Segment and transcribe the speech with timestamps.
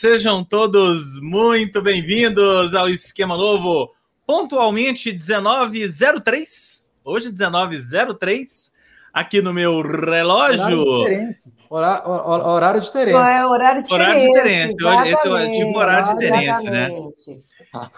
[0.00, 3.92] Sejam todos muito bem-vindos ao Esquema Novo,
[4.26, 6.90] pontualmente 1903.
[7.04, 8.72] Hoje, 1903,
[9.12, 10.82] aqui no meu relógio.
[11.68, 13.14] Horário, horário, horário diferente.
[13.14, 14.02] É, horário diferente.
[14.02, 14.84] Horário diferente.
[14.84, 16.88] Hoje, esse é tipo horário diferente, né?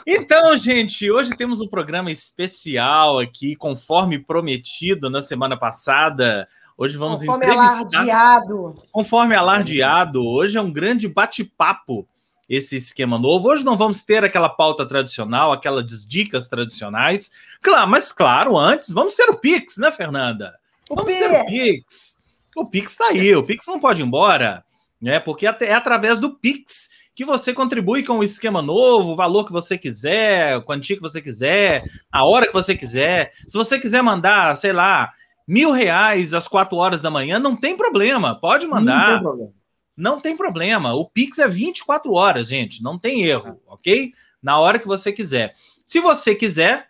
[0.04, 6.48] Então, gente, hoje temos um programa especial aqui, conforme prometido na semana passada.
[6.82, 7.98] Hoje vamos conforme entrevistar.
[8.00, 8.82] Alardeado.
[8.90, 10.26] Conforme alardeado.
[10.26, 12.08] Hoje é um grande bate-papo
[12.48, 13.50] esse esquema novo.
[13.50, 17.30] Hoje não vamos ter aquela pauta tradicional, aquelas dicas tradicionais.
[17.60, 20.58] Claro, mas claro, antes vamos ter o Pix, né, Fernanda?
[20.90, 21.30] O vamos Pix.
[21.30, 22.16] ter o Pix.
[22.56, 24.64] O Pix está aí, o Pix não pode ir embora,
[25.00, 25.20] né?
[25.20, 29.52] Porque é através do Pix que você contribui com o esquema novo, o valor que
[29.52, 33.30] você quiser, a quantia que você quiser, a hora que você quiser.
[33.46, 35.12] Se você quiser mandar, sei lá,
[35.46, 38.96] mil reais às quatro horas da manhã, não tem problema, pode mandar.
[38.96, 39.52] Não tem problema.
[39.96, 40.94] Não tem problema.
[40.94, 42.82] O Pix é 24 horas, gente.
[42.82, 44.12] Não tem erro, ok?
[44.42, 45.54] Na hora que você quiser.
[45.84, 46.88] Se você quiser,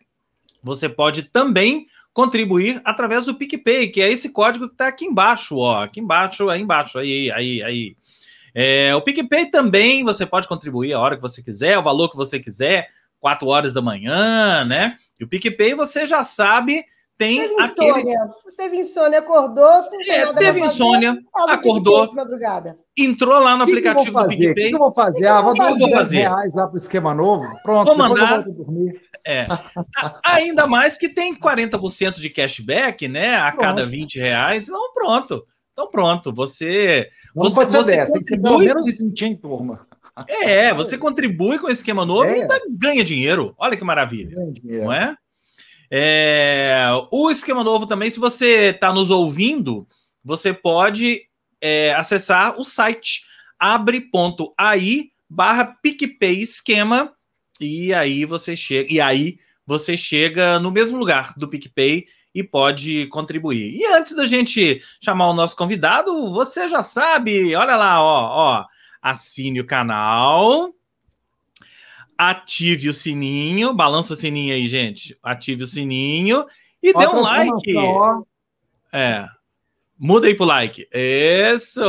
[0.62, 5.56] você pode também contribuir através do PicPay, que é esse código que está aqui embaixo,
[5.56, 5.82] ó.
[5.82, 7.96] Aqui embaixo, aí embaixo, aí, aí, aí.
[8.54, 12.16] É, o PicPay também você pode contribuir a hora que você quiser, o valor que
[12.16, 14.94] você quiser, 4 horas da manhã, né?
[15.18, 16.84] E o PicPay você já sabe,
[17.16, 18.14] tem aquele.
[18.56, 19.80] Teve insônia, acordou.
[20.08, 21.94] É, nada teve fazer, insônia, faz o acordou.
[22.02, 22.78] PicPay de madrugada.
[22.98, 24.44] Entrou lá no O que que eu aplicativo vou do fazer?
[24.44, 24.68] O que PicPay.
[24.70, 25.26] que eu vou fazer?
[25.26, 26.16] Ah, vou que dar vou uns 10 fazer?
[26.18, 27.44] reais lá pro esquema novo.
[27.62, 28.36] Pronto, Vou depois mandar.
[28.38, 29.00] eu volto a dormir.
[29.26, 29.46] É.
[30.24, 33.36] Ainda mais que tem 40% de cashback, né?
[33.36, 33.90] A cada Pronto.
[33.90, 34.68] 20 reais.
[34.68, 35.44] Então, pronto.
[35.72, 36.32] Então, pronto.
[36.34, 37.08] Você.
[37.34, 38.74] Não você, pode ser você 10, tem que ser pelo contribui.
[38.82, 39.86] menos 20, hein, turma?
[40.28, 42.42] É, você contribui com o esquema novo e É.
[42.42, 43.54] ainda ganha dinheiro.
[43.58, 44.34] Olha que maravilha.
[44.38, 44.76] Entendi.
[44.78, 45.16] Não é?
[45.94, 49.86] É, o esquema novo também, se você está nos ouvindo,
[50.24, 51.20] você pode
[51.60, 53.24] é, acessar o site
[53.58, 57.12] abre.ai barra PicPay esquema
[57.60, 63.06] e aí você chega e aí você chega no mesmo lugar do PicPay e pode
[63.08, 63.74] contribuir.
[63.76, 68.66] E antes da gente chamar o nosso convidado, você já sabe, olha lá, ó, ó,
[69.02, 70.72] assine o canal,
[72.16, 75.18] ative o sininho, balança o sininho aí, gente.
[75.22, 76.46] Ative o sininho
[76.82, 77.76] e Ó, dê um like.
[77.76, 78.22] ó.
[78.92, 79.26] É.
[79.98, 80.88] Muda aí pro like.
[80.92, 81.80] Isso!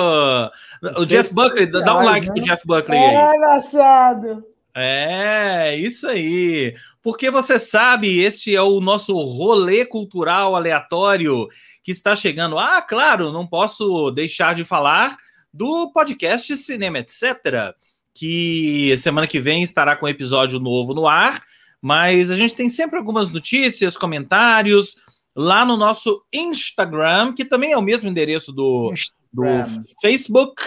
[0.98, 2.34] O Jeff Buckley, dá um sociais, like né?
[2.34, 3.16] pro Jeff Buckley aí.
[3.16, 4.46] É, Machado.
[4.76, 6.76] É, isso aí.
[7.02, 11.48] Porque você sabe, este é o nosso rolê cultural aleatório
[11.84, 12.58] que está chegando.
[12.58, 15.18] Ah, claro, não posso deixar de falar
[15.54, 17.76] do podcast Cinema Etc.,
[18.14, 21.42] que semana que vem estará com um episódio novo no ar,
[21.82, 24.96] mas a gente tem sempre algumas notícias, comentários
[25.36, 28.92] lá no nosso Instagram, que também é o mesmo endereço do,
[29.32, 29.44] do.
[30.02, 30.62] Facebook,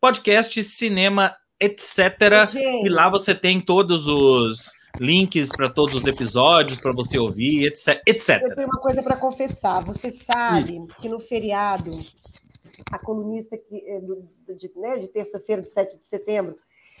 [0.00, 1.98] podcast Cinema Etc.
[2.84, 8.00] E lá você tem todos os links para todos os episódios para você ouvir, etc,
[8.06, 8.42] etc.
[8.42, 9.82] Eu tenho uma coisa para confessar.
[9.84, 11.90] Você sabe que no feriado,
[12.92, 16.56] a colunista que, eh, do- de, né, de terça-feira, de 7 de setembro,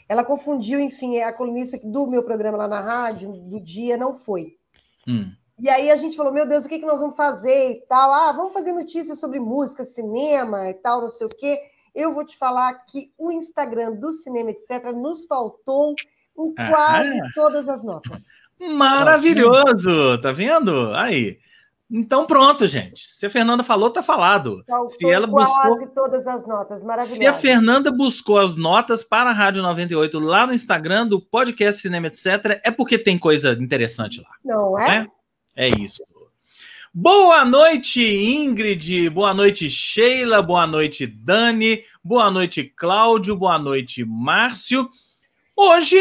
[0.08, 4.56] ela confundiu, enfim, a colunista do meu programa lá na rádio, do dia, não foi.
[5.08, 5.30] Hum.
[5.60, 8.12] E aí a gente falou, meu Deus, o que, que nós vamos fazer e tal?
[8.12, 11.58] Ah, vamos fazer notícias sobre música, cinema e tal, não sei o quê.
[11.94, 15.94] Eu vou te falar que o Instagram do Cinema, etc., nos faltou
[16.36, 16.70] em Ah.
[16.70, 18.24] quase todas as notas.
[18.58, 20.92] Maravilhoso, tá vendo?
[20.94, 21.38] Aí.
[21.90, 23.06] Então pronto, gente.
[23.06, 24.64] Se a Fernanda falou, tá falado.
[24.66, 27.40] Faltou Se ela buscou, todas as notas, se a maravilhoso.
[27.40, 32.60] Fernanda buscou as notas para a Rádio 98 lá no Instagram do podcast Cinema Etc,
[32.64, 34.30] é porque tem coisa interessante lá.
[34.44, 35.06] Não é?
[35.54, 36.02] É isso.
[36.92, 39.10] Boa noite, Ingrid.
[39.10, 40.40] Boa noite, Sheila.
[40.40, 41.82] Boa noite, Dani.
[42.02, 43.36] Boa noite, Cláudio.
[43.36, 44.88] Boa noite, Márcio.
[45.56, 46.00] Hoje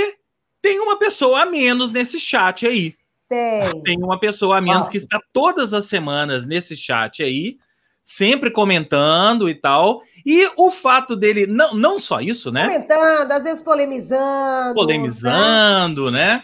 [0.62, 2.95] tem uma pessoa a menos nesse chat aí.
[3.33, 3.81] Tem.
[3.83, 4.89] Tem uma pessoa a menos Ah.
[4.89, 7.57] que está todas as semanas nesse chat aí,
[8.01, 10.01] sempre comentando e tal.
[10.25, 12.65] E o fato dele, não, não só isso, né?
[12.68, 14.68] Comentando, às vezes polemizando.
[14.69, 14.74] né?
[14.74, 16.44] polemizando, né?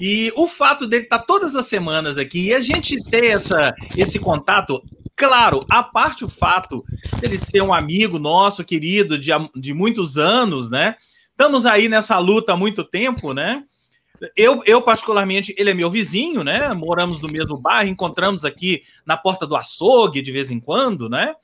[0.00, 4.18] E o fato dele estar todas as semanas aqui e a gente ter essa, esse
[4.18, 4.80] contato,
[5.16, 6.84] claro, a parte o fato
[7.20, 10.94] dele ser um amigo nosso, querido, de, de muitos anos, né?
[11.30, 13.64] Estamos aí nessa luta há muito tempo, né?
[14.36, 16.72] Eu, eu, particularmente, ele é meu vizinho, né?
[16.74, 21.34] Moramos no mesmo bairro, encontramos aqui na porta do açougue de vez em quando, né?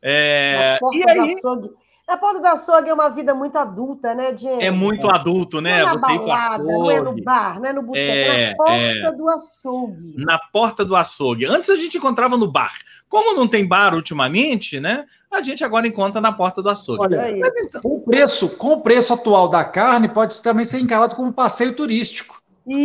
[0.00, 1.70] É, Na porta e do aí, açougue.
[2.08, 4.64] Na porta do açougue é uma vida muito adulta, né, Jenny?
[4.64, 5.82] É muito adulto, né?
[5.82, 8.50] Não é na Você balada, não é no bar, não é no boteco, é, É,
[8.50, 9.12] na porta é.
[9.12, 10.14] do açougue.
[10.16, 11.46] na porta do açougue.
[11.46, 12.76] Antes a gente encontrava no bar.
[13.08, 15.06] Como não tem bar ultimamente, né?
[15.32, 17.00] A gente agora encontra na porta do açougue.
[17.02, 17.80] Olha, É isso.
[17.82, 21.32] com o preço, com o preço atual da carne, pode também ser encarado como um
[21.32, 22.40] passeio turístico.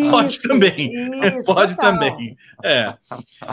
[0.09, 0.89] Pode Isso, também.
[1.37, 1.93] isso, Pode total.
[1.93, 2.35] também.
[2.63, 2.95] É.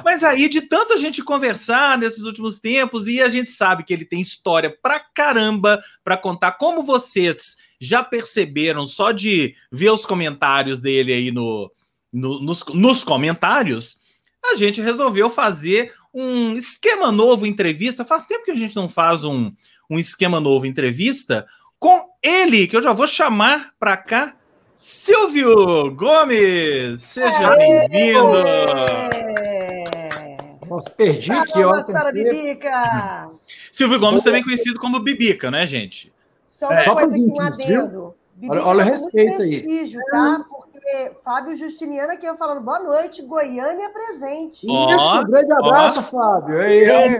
[0.02, 3.92] Mas aí, de tanto a gente conversar nesses últimos tempos, e a gente sabe que
[3.92, 10.06] ele tem história pra caramba pra contar, como vocês já perceberam só de ver os
[10.06, 11.70] comentários dele aí no,
[12.10, 13.98] no- nos, nos comentários,
[14.46, 18.04] a gente resolveu fazer um esquema novo entrevista.
[18.04, 19.52] Faz tempo que a gente não faz um,
[19.90, 21.44] um esquema novo entrevista
[21.78, 24.34] com ele, que eu já vou chamar pra cá.
[24.76, 28.36] Silvio Gomes, seja bem-vindo.
[28.46, 30.24] É.
[30.68, 31.82] Nossa, perdi aqui, ó.
[31.84, 33.30] Para Bibica!
[33.70, 36.12] Silvio Gomes também conhecido como Bibica, né, gente?
[36.42, 38.14] Só uma Só coisa pros aqui, um íntimos, viu?
[38.34, 39.60] Bibica Olha- olha o tá respeito aí.
[39.62, 40.44] prestígio, tá?
[40.84, 44.66] Porque Fábio Justiniano aqui eu falando boa noite, Goiânia presente.
[44.68, 46.60] Ó, Isso, um grande abraço, Fábio.
[46.60, 47.18] Aí,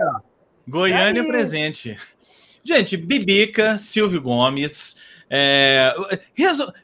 [0.68, 1.28] Goiânia Aí.
[1.28, 1.98] presente.
[2.62, 4.96] Gente, Bibica, Silvio Gomes.
[5.30, 5.94] é,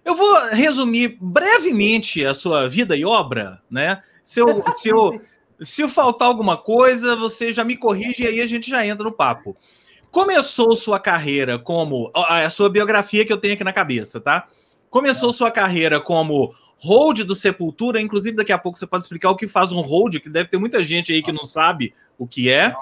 [0.02, 4.00] eu vou resumir brevemente a sua vida e obra, né?
[4.22, 5.20] Se eu, se eu,
[5.60, 9.04] se eu faltar alguma coisa, você já me corrige e aí a gente já entra
[9.04, 9.54] no papo.
[10.10, 12.10] Começou sua carreira como.
[12.14, 14.48] A sua biografia que eu tenho aqui na cabeça, tá?
[14.90, 19.36] Começou sua carreira como hold do Sepultura, inclusive daqui a pouco você pode explicar o
[19.36, 22.50] que faz um hold, que deve ter muita gente aí que não sabe o que
[22.50, 22.74] é.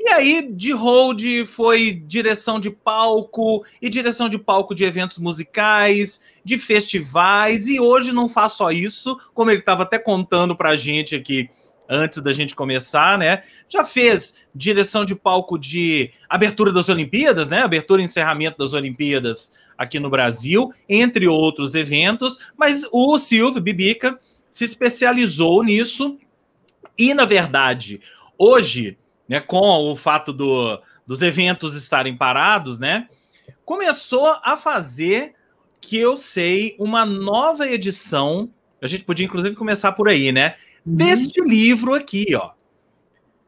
[0.00, 6.24] E aí, de hold, foi direção de palco, e direção de palco de eventos musicais,
[6.44, 11.14] de festivais, e hoje não faz só isso, como ele estava até contando pra gente
[11.14, 11.48] aqui
[11.88, 13.42] antes da gente começar, né?
[13.68, 17.62] Já fez direção de palco de abertura das Olimpíadas, né?
[17.62, 24.18] Abertura e encerramento das Olimpíadas aqui no Brasil, entre outros eventos, mas o Silvio Bibica
[24.50, 26.18] se especializou nisso,
[26.98, 28.00] e na verdade,
[28.38, 28.98] hoje
[29.28, 33.08] né, com o fato do, dos eventos estarem parados, né,
[33.64, 35.34] começou a fazer
[35.80, 38.50] que eu sei uma nova edição.
[38.80, 40.54] A gente podia inclusive começar por aí, né?
[40.84, 42.50] Deste livro aqui, ó.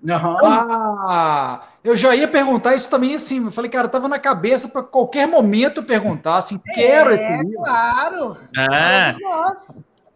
[0.09, 0.39] Aham.
[0.45, 3.45] Ah, eu já ia perguntar isso também assim.
[3.45, 7.65] Eu falei, cara, tava na cabeça para qualquer momento perguntar assim, quero esse É, livro.
[7.65, 8.37] Claro!
[8.57, 9.15] Ah,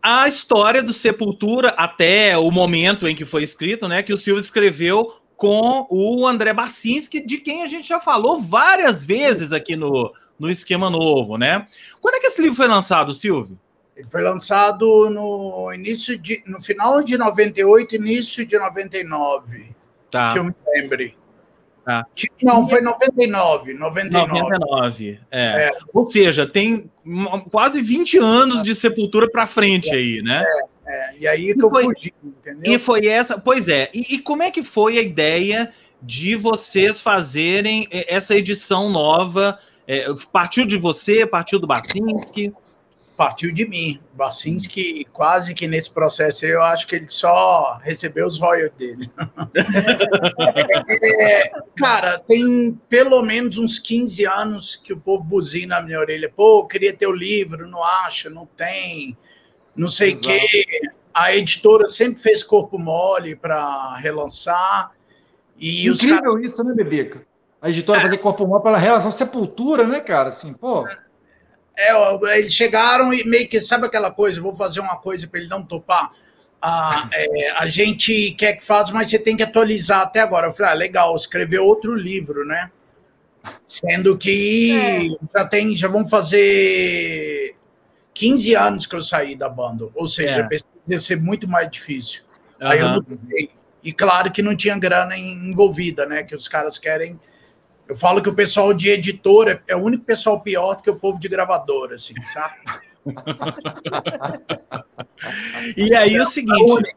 [0.02, 4.02] a história do Sepultura até o momento em que foi escrito, né?
[4.02, 9.04] Que o Silvio escreveu com o André Barcinski, de quem a gente já falou várias
[9.04, 11.66] vezes aqui no, no Esquema Novo, né?
[12.00, 13.58] Quando é que esse livro foi lançado, Silvio?
[13.98, 19.74] Ele foi lançado no início de, no final de 98, início de 99,
[20.08, 20.32] Tá.
[20.32, 21.16] que eu me lembre.
[21.84, 22.06] Tá.
[22.42, 24.40] Não, foi 99, 99.
[24.40, 25.20] 99.
[25.30, 25.72] É.
[25.92, 26.88] Ou seja, tem
[27.50, 30.44] quase 20 anos de sepultura para frente aí, né?
[30.86, 32.72] É, e aí que eu foi- fugi, entendeu?
[32.74, 33.36] E foi essa.
[33.38, 33.90] Pois é.
[33.92, 39.58] E, e como é que foi a ideia de vocês fazerem eh, essa edição nova?
[39.86, 42.52] É, partiu de você, partiu do Bacinski?
[43.18, 43.98] Partiu de mim.
[44.14, 49.10] Bacinski, quase que nesse processo eu acho que ele só recebeu os royalties dele.
[51.20, 56.32] É, cara, tem pelo menos uns 15 anos que o povo buzina na minha orelha.
[56.34, 59.16] Pô, queria ter o livro, não acha, não tem,
[59.74, 60.40] não sei o quê.
[61.12, 64.92] A editora sempre fez corpo mole para relançar.
[65.58, 67.26] E Incrível caras isso, né, Bebeca?
[67.60, 70.28] A editora fazer corpo humano pela relação sepultura, né, cara?
[70.28, 70.86] Assim, pô.
[70.86, 71.07] É,
[71.94, 75.48] ó, eles chegaram e meio que, sabe aquela coisa, vou fazer uma coisa para ele
[75.48, 76.10] não topar.
[76.60, 80.48] Ah, é, a gente quer que faça, mas você tem que atualizar até agora.
[80.48, 82.70] Eu falei, ah, legal, escrever outro livro, né?
[83.66, 85.38] Sendo que É.
[85.38, 87.54] já tem, já vão fazer
[88.12, 89.88] 15 anos que eu saí da banda.
[89.94, 90.56] Ou seja, É.
[90.88, 92.22] ia ser muito mais difícil.
[92.60, 93.50] Aí eu mudei.
[93.84, 96.24] E claro que não tinha grana envolvida, né?
[96.24, 97.18] Que os caras querem.
[97.88, 100.96] Eu falo que o pessoal de editora é o único pessoal pior do que o
[100.96, 102.54] povo de gravadora, assim, sabe?
[105.76, 106.94] E aí o seguinte.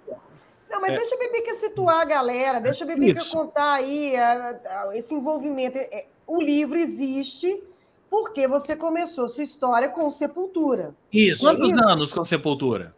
[0.70, 3.36] Não, mas deixa a Bibica situar a galera, deixa a Bibica Isso.
[3.36, 5.78] contar aí a- a- esse envolvimento.
[5.78, 7.62] É, O livro existe
[8.10, 10.96] porque você começou sua história com Sepultura.
[11.12, 11.44] Isso.
[11.44, 11.84] Quantos Isso.
[11.84, 12.96] anos com Sepultura?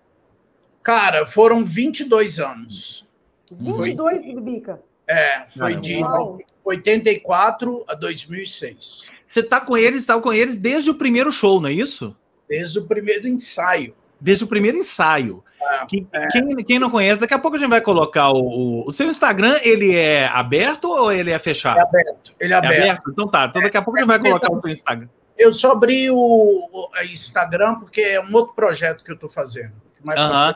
[0.83, 3.07] Cara, foram 22 anos.
[3.51, 4.81] 22, Bibica.
[5.07, 5.81] É, foi Caramba.
[5.81, 6.39] de Uau.
[6.63, 9.09] 84 a 2006.
[9.25, 12.15] Você tá com eles, estava com eles desde o primeiro show, não é isso?
[12.49, 13.95] Desde o primeiro ensaio.
[14.19, 15.43] desde o primeiro ensaio.
[15.61, 18.91] É, Que- Quem, quem não conhece, daqui a pouco a gente vai colocar o, o,
[18.91, 21.77] seu Instagram, ele é aberto ou ele é fechado?
[21.79, 22.33] É aberto.
[22.39, 22.79] Ele é É aberto.
[22.83, 23.09] aberto?
[23.11, 23.45] Então tá.
[23.45, 25.09] Então daqui a pouco a gente vai colocar o seu Instagram.
[25.37, 29.73] Eu só abri o, o Instagram porque é um outro projeto que eu estou fazendo.
[30.03, 30.53] Mais Aham.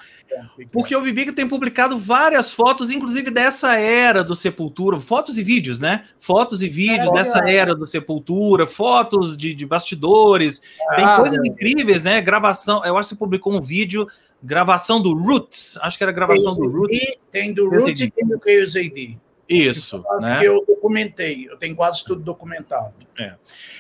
[0.56, 0.70] frente.
[0.72, 5.80] Porque o Bibica tem publicado várias fotos, inclusive dessa era do Sepultura, fotos e vídeos,
[5.80, 6.06] né?
[6.20, 7.34] Fotos e vídeos Maravilhoso.
[7.34, 10.62] dessa era do Sepultura, fotos de, de bastidores,
[10.96, 11.48] tem Ah, coisas é.
[11.48, 12.20] incríveis, né?
[12.22, 14.08] Gravação, eu acho que você publicou um vídeo,
[14.44, 16.98] gravação do Roots, acho que era gravação do Roots.
[16.98, 19.18] E tem do Roots e tem do KUSAD.
[19.50, 20.40] Isso, né?
[20.40, 21.48] Que eu documentei.
[21.50, 22.94] Eu tenho quase tudo documentado.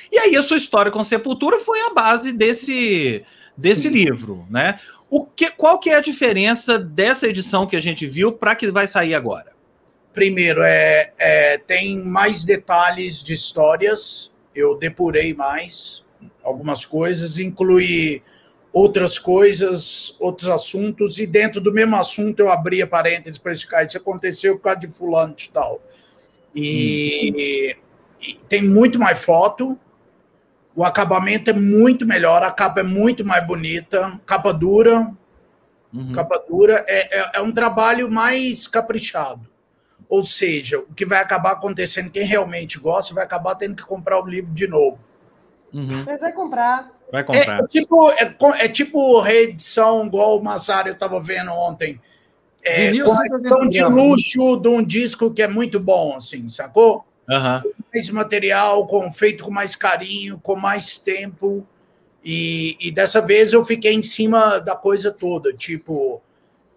[0.10, 3.22] E aí a sua história com Sepultura foi a base desse,
[3.58, 3.90] desse Sim.
[3.90, 4.80] livro, né?
[5.10, 8.70] O que, qual que é a diferença dessa edição que a gente viu para que
[8.70, 9.54] vai sair agora?
[10.14, 14.32] Primeiro, é, é, tem mais detalhes de histórias.
[14.54, 16.04] Eu depurei mais
[16.44, 18.22] algumas coisas, incluí
[18.74, 23.98] outras coisas, outros assuntos, e dentro do mesmo assunto eu abria parênteses para explicar isso
[23.98, 25.82] aconteceu por causa de fulano e tal.
[26.56, 27.76] E,
[28.22, 29.78] e tem muito mais foto,
[30.78, 35.12] o acabamento é muito melhor, a capa é muito mais bonita, capa dura,
[35.92, 36.12] Uhum.
[36.12, 39.42] capa dura, é, é, é um trabalho mais caprichado.
[40.08, 44.22] Ou seja, o que vai acabar acontecendo, quem realmente gosta, vai acabar tendo que comprar
[44.22, 45.00] o livro de novo.
[45.74, 46.04] Uhum.
[46.06, 46.92] Mas vai comprar.
[47.12, 47.64] Vai comprar.
[47.64, 52.00] É, tipo, é, é tipo reedição, igual o Massaro eu estava vendo ontem.
[52.64, 54.04] É, correção de 190 gramas.
[54.04, 57.04] luxo de um disco que é muito bom, assim, sacou?
[57.28, 57.64] Aham.
[57.98, 61.66] Mais material, com, feito com mais carinho, com mais tempo.
[62.24, 65.54] E, e dessa vez eu fiquei em cima da coisa toda.
[65.54, 66.22] Tipo,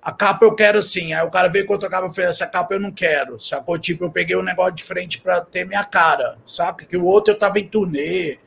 [0.01, 1.13] a capa eu quero assim.
[1.13, 3.41] Aí o cara veio com outra capa e falou: essa capa eu não quero.
[3.41, 3.79] Sacou?
[3.79, 6.85] Tipo, eu peguei um negócio de frente para ter minha cara, saca?
[6.85, 8.39] Que o outro eu tava em turnê,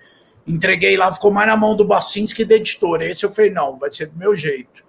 [0.48, 3.06] entreguei lá, ficou mais na mão do Bacinski da editora.
[3.06, 4.84] Esse eu falei: não, vai ser do meu jeito.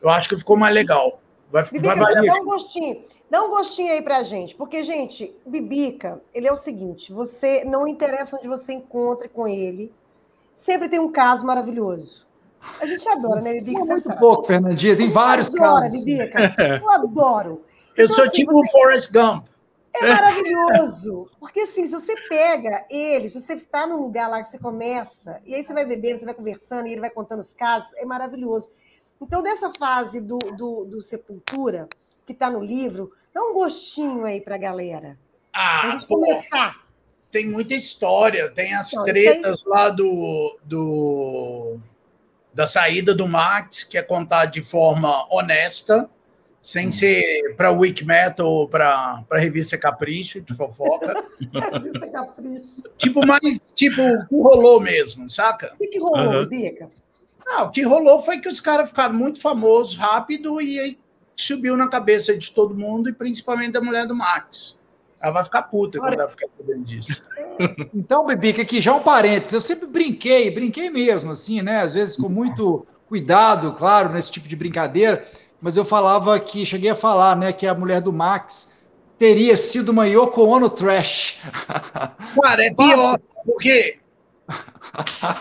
[0.00, 1.20] Eu acho que ficou mais legal.
[1.50, 2.26] Vai, vai Bibica, valer.
[2.32, 3.04] dá um gostinho.
[3.30, 4.54] Dá um gostinho aí pra gente.
[4.54, 9.92] Porque, gente, Bibica, ele é o seguinte: você não interessa onde você encontre com ele.
[10.54, 12.26] Sempre tem um caso maravilhoso.
[12.80, 13.78] A gente adora, né, Bibica?
[13.78, 14.18] Não, muito sabe.
[14.20, 14.96] pouco, Fernandinha.
[14.96, 16.04] Tem vários adora, casos.
[16.04, 16.54] Bibica.
[16.82, 17.62] Eu adoro.
[17.96, 19.46] Eu Então, sou assim, tipo você- o Forrest Gump.
[19.94, 21.28] É maravilhoso.
[21.40, 25.40] Porque assim, se você pega ele, se você está num lugar lá que você começa,
[25.46, 28.04] e aí você vai bebendo, você vai conversando, e ele vai contando os casos, é
[28.04, 28.70] maravilhoso.
[29.20, 31.88] Então, dessa fase do, do, do Sepultura,
[32.26, 35.18] que está no livro, dá um gostinho aí pra galera.
[35.52, 36.86] Pra Ah, gente pô, começar.
[37.30, 41.78] tem muita história, tem as Não, tretas lá do, do
[42.54, 46.08] da saída do Max, que é contado de forma honesta,
[46.62, 51.14] sem ser para Wiki Metal ou para a revista Capricho, de fofoca.
[51.40, 52.82] Vista Capricho.
[52.98, 55.72] tipo, mais tipo o que rolou mesmo, saca?
[55.74, 56.46] O que, que rolou, Aham.
[56.46, 56.90] Bibica?
[57.50, 60.98] Ah, o que rolou foi que os caras ficaram muito famosos rápido e aí
[61.34, 64.78] subiu na cabeça de todo mundo e principalmente da mulher do Max.
[65.20, 67.22] Ela vai ficar puta quando ela ficar sabendo disso.
[67.92, 69.52] Então, Bibica, aqui já um parênteses.
[69.52, 71.80] Eu sempre brinquei, brinquei mesmo, assim, né?
[71.80, 75.26] Às vezes com muito cuidado, claro, nesse tipo de brincadeira,
[75.60, 78.84] mas eu falava que, cheguei a falar, né, que a mulher do Max
[79.18, 81.40] teria sido uma Yoko Ono trash.
[82.40, 83.98] Cara, é pior, porque,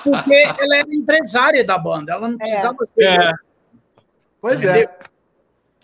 [0.03, 3.03] porque ela era empresária da banda, ela não precisava ser.
[3.03, 3.33] É.
[4.41, 4.89] Pois é.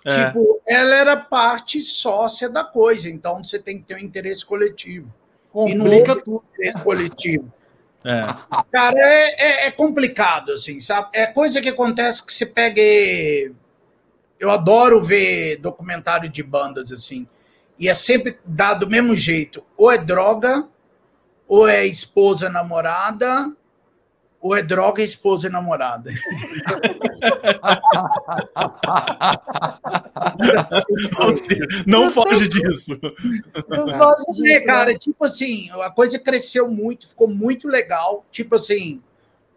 [0.05, 0.25] É.
[0.25, 5.13] Tipo, ela era parte sócia da coisa, então você tem que ter um interesse coletivo.
[5.50, 6.43] Complica tudo.
[6.53, 7.53] Interesse coletivo.
[8.03, 8.25] É.
[8.69, 11.10] Cara, é, é, é complicado, assim, sabe?
[11.13, 12.81] É coisa que acontece que você pega.
[14.39, 17.25] Eu adoro ver documentário de bandas, assim,
[17.79, 19.63] e é sempre dado do mesmo jeito.
[19.77, 20.67] Ou é droga,
[21.47, 23.53] ou é esposa namorada,
[24.43, 26.12] ou é droga, esposa e namorada.
[31.88, 33.00] Não foge disso.
[33.69, 34.47] Não gosto disso.
[34.47, 34.65] É, né?
[34.65, 38.25] cara, tipo assim, a coisa cresceu muito, ficou muito legal.
[38.31, 39.01] Tipo assim,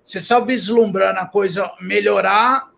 [0.05, 2.71] você só vislumbrando a coisa melhorar.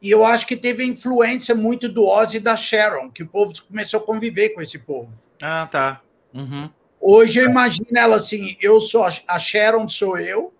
[0.00, 3.52] E eu acho que teve influência muito do Ozzy e da Sharon, que o povo
[3.68, 5.12] começou a conviver com esse povo.
[5.42, 6.00] Ah, tá.
[6.32, 6.70] Uhum.
[7.06, 10.54] Hoje eu imagino ela assim, eu sou a- a Sharon, sou eu,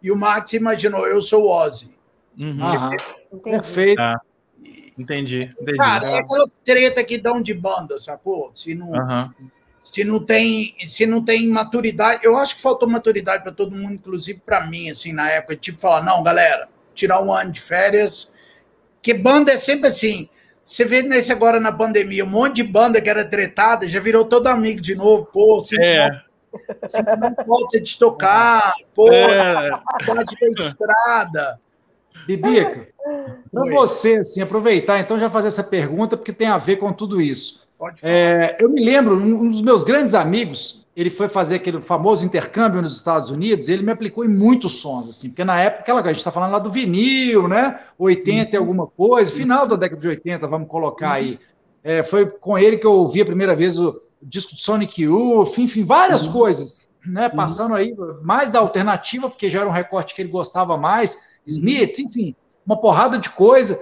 [0.00, 1.92] e o Max imaginou, eu sou o Ozzy.
[2.38, 3.40] Uhum.
[3.42, 4.00] Perfeito.
[4.00, 4.20] Ah.
[4.96, 5.78] Entendi, entendi.
[5.78, 8.52] Cara, é aquela treta que dão de banda, sacou?
[8.54, 9.28] Se não, Aham.
[9.82, 13.94] se não tem se não tem maturidade eu acho que faltou maturidade para todo mundo
[13.94, 18.32] inclusive para mim assim na época tipo falar não galera tirar um ano de férias
[19.02, 20.28] que banda é sempre assim
[20.64, 24.24] você vê nesse agora na pandemia um monte de banda que era tretada já virou
[24.24, 26.08] todo amigo de novo pô sinto É.
[26.08, 29.70] falta- sinto falta de tocar pô É.
[29.70, 31.60] da estrada
[32.26, 32.86] Bibica,
[33.52, 37.20] para você, assim, aproveitar, então já fazer essa pergunta, porque tem a ver com tudo
[37.20, 37.66] isso.
[38.00, 42.82] É, eu me lembro, um dos meus grandes amigos, ele foi fazer aquele famoso intercâmbio
[42.82, 46.06] nos Estados Unidos, ele me aplicou em muitos sons, assim, porque na época, aquela, a
[46.08, 47.80] gente está falando lá do vinil, né?
[47.98, 48.62] 80 e uhum.
[48.62, 51.38] alguma coisa, final da década de 80, vamos colocar aí.
[51.82, 55.58] É, foi com ele que eu ouvi a primeira vez o, disco de Sonic Youth,
[55.58, 56.32] enfim, várias uhum.
[56.32, 57.26] coisas, né?
[57.26, 57.36] Uhum.
[57.36, 61.98] Passando aí mais da alternativa, porque já era um recorte que ele gostava mais, Smiths,
[61.98, 63.80] enfim, uma porrada de coisa.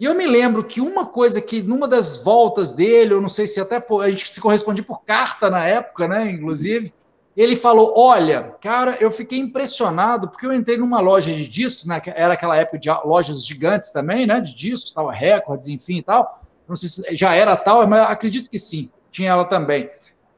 [0.00, 3.46] E eu me lembro que uma coisa que, numa das voltas dele, eu não sei
[3.46, 6.30] se até a gente se correspondia por carta na época, né?
[6.30, 6.94] Inclusive,
[7.36, 12.00] ele falou: Olha, cara, eu fiquei impressionado, porque eu entrei numa loja de discos, né?
[12.14, 14.40] Era aquela época de lojas gigantes também, né?
[14.40, 16.42] De discos, tal, recordes, enfim e tal.
[16.68, 19.90] Não sei se já era tal, mas acredito que sim, tinha ela também.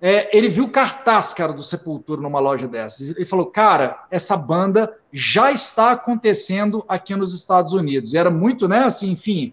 [0.02, 3.10] É, ele viu cartaz, cara, do Sepultura numa loja dessas.
[3.10, 8.14] Ele falou, cara, essa banda já está acontecendo aqui nos Estados Unidos.
[8.14, 9.52] E era muito, né, assim, enfim.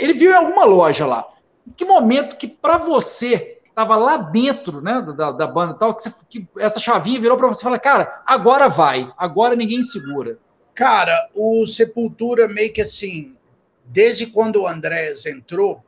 [0.00, 1.26] Ele viu em alguma loja lá.
[1.66, 5.78] Em que momento que, para você, que estava lá dentro, né, da, da banda e
[5.78, 9.56] tal, que, você, que essa chavinha virou para você e falou, cara, agora vai, agora
[9.56, 10.38] ninguém segura.
[10.72, 13.36] Cara, o Sepultura meio que assim,
[13.84, 15.83] desde quando o Andrés entrou,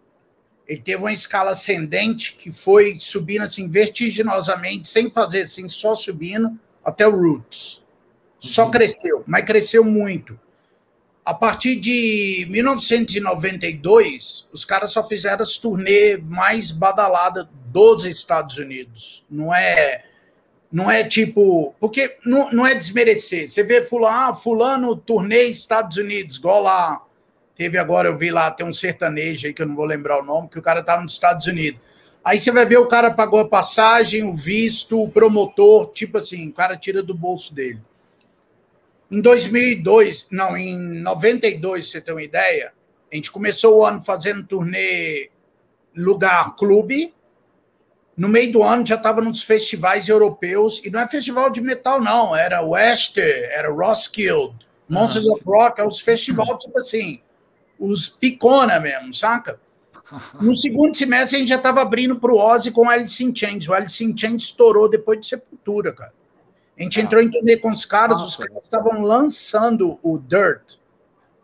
[0.67, 6.59] ele teve uma escala ascendente que foi subindo assim vertiginosamente, sem fazer assim, só subindo
[6.85, 7.85] até o Roots.
[8.39, 8.71] Só uhum.
[8.71, 10.39] cresceu, mas cresceu muito.
[11.25, 19.25] A partir de 1992, os caras só fizeram as turnê mais badalada dos Estados Unidos.
[19.29, 20.05] Não é
[20.71, 23.49] não é tipo, porque não, não é desmerecer.
[23.49, 27.03] Você vê fulano, ah, fulano turnê Estados Unidos, igual lá
[27.57, 30.25] Teve agora, eu vi lá, tem um sertanejo aí que eu não vou lembrar o
[30.25, 31.81] nome, que o cara estava nos Estados Unidos.
[32.23, 36.49] Aí você vai ver o cara pagou a passagem, o visto, o promotor, tipo assim,
[36.49, 37.81] o cara tira do bolso dele.
[39.11, 42.73] Em 2002, não, em 92, você tem uma ideia,
[43.11, 45.31] a gente começou o ano fazendo turnê
[45.97, 47.15] lugar clube.
[48.17, 52.01] No meio do ano já estava nos festivais europeus, e não é festival de metal,
[52.01, 55.43] não, era Wester, era Roskilde, Monsters Nossa.
[55.43, 57.21] of Rock, é os festivais, tipo assim,
[57.79, 59.61] os picona mesmo, saca?
[60.41, 63.35] No segundo semestre a gente já estava abrindo para o Ozzy com o Alice in
[63.35, 63.69] Chains.
[63.69, 66.13] O Alice in Chains estourou depois de Sepultura, cara.
[66.79, 67.03] A gente ah.
[67.03, 68.29] entrou em turnê com os caras, Nossa.
[68.29, 70.77] os caras estavam lançando o Dirt.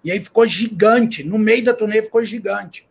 [0.04, 1.24] E aí ficou gigante.
[1.24, 2.86] No meio da turnê ficou gigante.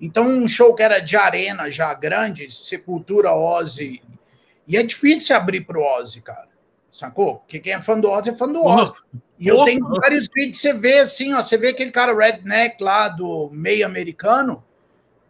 [0.00, 4.02] Então, um show que era de arena já grande, Sepultura, Ozzy.
[4.68, 6.48] E é difícil abrir para o Ozzy, cara.
[6.96, 7.40] Sacou?
[7.40, 8.94] Porque quem é fã do Ozzy é fã do Ozzy.
[9.38, 13.10] E eu tenho vários vídeos, você vê assim, ó, você vê aquele cara redneck lá
[13.10, 14.64] do meio americano,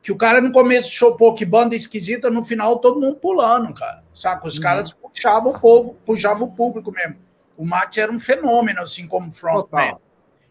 [0.01, 4.05] que o cara no começo chopou que banda esquisita, no final todo mundo pulando, cara.
[4.15, 4.47] Saca?
[4.47, 4.63] Os uhum.
[4.63, 7.17] caras puxavam o povo, puxavam o público mesmo.
[7.57, 9.99] O Max era um fenômeno, assim, como frontman.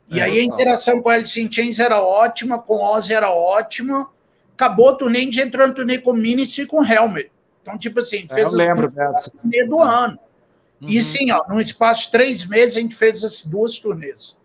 [0.10, 3.32] E é, aí a interação com o Alice in Chains era ótima, com Ozzy era
[3.32, 4.10] ótima.
[4.54, 7.32] Acabou o turnê, a gente entrou no turnê com Ministry e com Helmet.
[7.62, 9.32] Então, tipo assim, fez é, eu lembro dessa.
[9.66, 10.20] do ano.
[10.82, 10.90] Uhum.
[10.90, 14.36] E sim, ó, num espaço de três meses, a gente fez as duas turnês.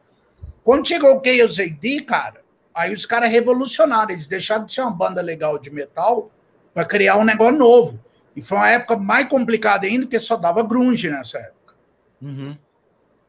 [0.62, 2.43] Quando chegou o Chaos AD, cara,
[2.75, 4.11] aí os caras revolucionaram.
[4.11, 6.31] Eles deixaram de ser uma banda legal de metal
[6.73, 8.01] para criar um negócio novo.
[8.37, 11.75] E foi uma época mais complicada ainda, porque só dava grunge nessa época.
[12.23, 12.57] Uhum.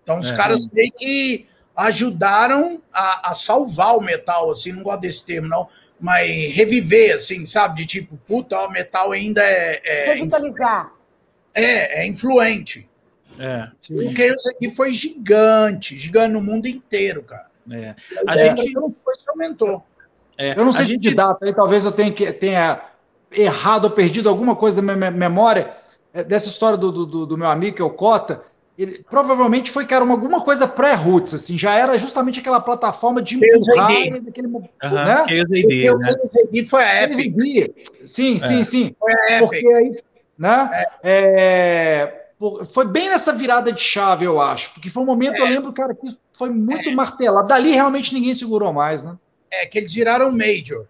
[0.04, 0.70] Então os é, caras é.
[0.74, 5.68] meio que ajudaram a, a, salvar o metal, assim, não gosto desse termo, não,
[6.00, 7.78] mas reviver, assim, sabe?
[7.78, 9.82] De tipo, puta, o metal ainda é.
[9.84, 10.94] é Revitalizar.
[11.54, 12.90] É, é influente.
[13.39, 13.70] É.
[13.91, 17.48] O Chaos aqui foi gigante, gigante no mundo inteiro, cara.
[17.72, 17.96] É.
[18.28, 19.84] A é, gente não foi aumentou.
[20.38, 20.58] É.
[20.58, 21.10] Eu não sei a se gente...
[21.10, 22.82] de data aí, talvez eu tenha, tenha
[23.32, 25.72] errado ou perdido alguma coisa da minha memória
[26.13, 28.44] é, dessa história do, do, do meu amigo, que é o Cota.
[28.78, 33.36] Ele provavelmente foi, cara, uma, alguma coisa pré-roots, assim, já era justamente aquela plataforma de
[33.36, 33.88] empurrar
[34.24, 35.13] daquele, uhum, né?
[35.13, 36.63] AD, né?
[36.65, 37.36] foi a Epic.
[38.08, 38.63] Sim, sim, é.
[38.63, 38.96] sim.
[38.98, 39.39] Foi a Epic.
[39.39, 39.91] Porque aí,
[40.38, 40.84] né?
[41.04, 42.21] É.
[42.66, 44.74] foi bem nessa virada de chave, eu acho.
[44.74, 45.42] Porque foi um momento, é.
[45.42, 46.94] eu lembro, cara, que foi muito é.
[46.94, 47.48] martelado.
[47.48, 49.18] Dali realmente ninguém segurou mais, né?
[49.52, 50.88] É, que eles viraram major.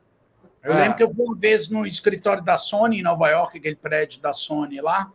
[0.64, 0.82] Eu é.
[0.82, 4.22] lembro que eu fui uma vez no escritório da Sony em Nova York, aquele prédio
[4.22, 5.12] da Sony lá.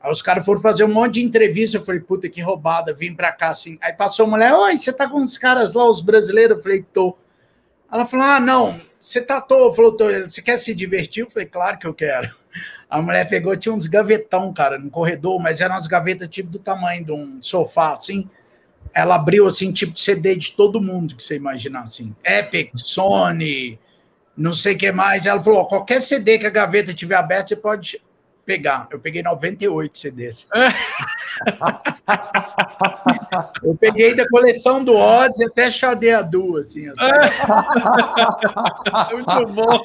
[0.00, 1.78] Aí os caras foram fazer um monte de entrevista.
[1.78, 3.78] Eu falei, puta, que roubada, vim pra cá assim.
[3.80, 6.58] Aí passou a mulher, oi, você tá com os caras lá, os brasileiros?
[6.58, 7.16] Eu falei, tô.
[7.90, 9.74] Ela falou, ah, não, você tá à toa.
[9.74, 10.04] Falou, tô.
[10.22, 11.22] Você quer se divertir?
[11.22, 12.28] Eu falei, claro que eu quero.
[12.92, 16.58] A mulher pegou, tinha uns gavetão, cara, no corredor, mas eram umas gavetas tipo do
[16.58, 18.28] tamanho de um sofá, assim.
[18.92, 22.14] Ela abriu, assim, tipo de CD de todo mundo que você imaginar, assim.
[22.22, 23.78] Epic, Sony,
[24.36, 25.24] não sei o que mais.
[25.24, 27.98] Ela falou: qualquer CD que a gaveta tiver aberta, você pode
[28.44, 28.88] pegar.
[28.90, 30.46] Eu peguei 98 CDs.
[33.64, 36.90] eu peguei da coleção do Ozzy até Xadeadu, assim.
[36.90, 37.00] assim.
[39.16, 39.82] Muito bom.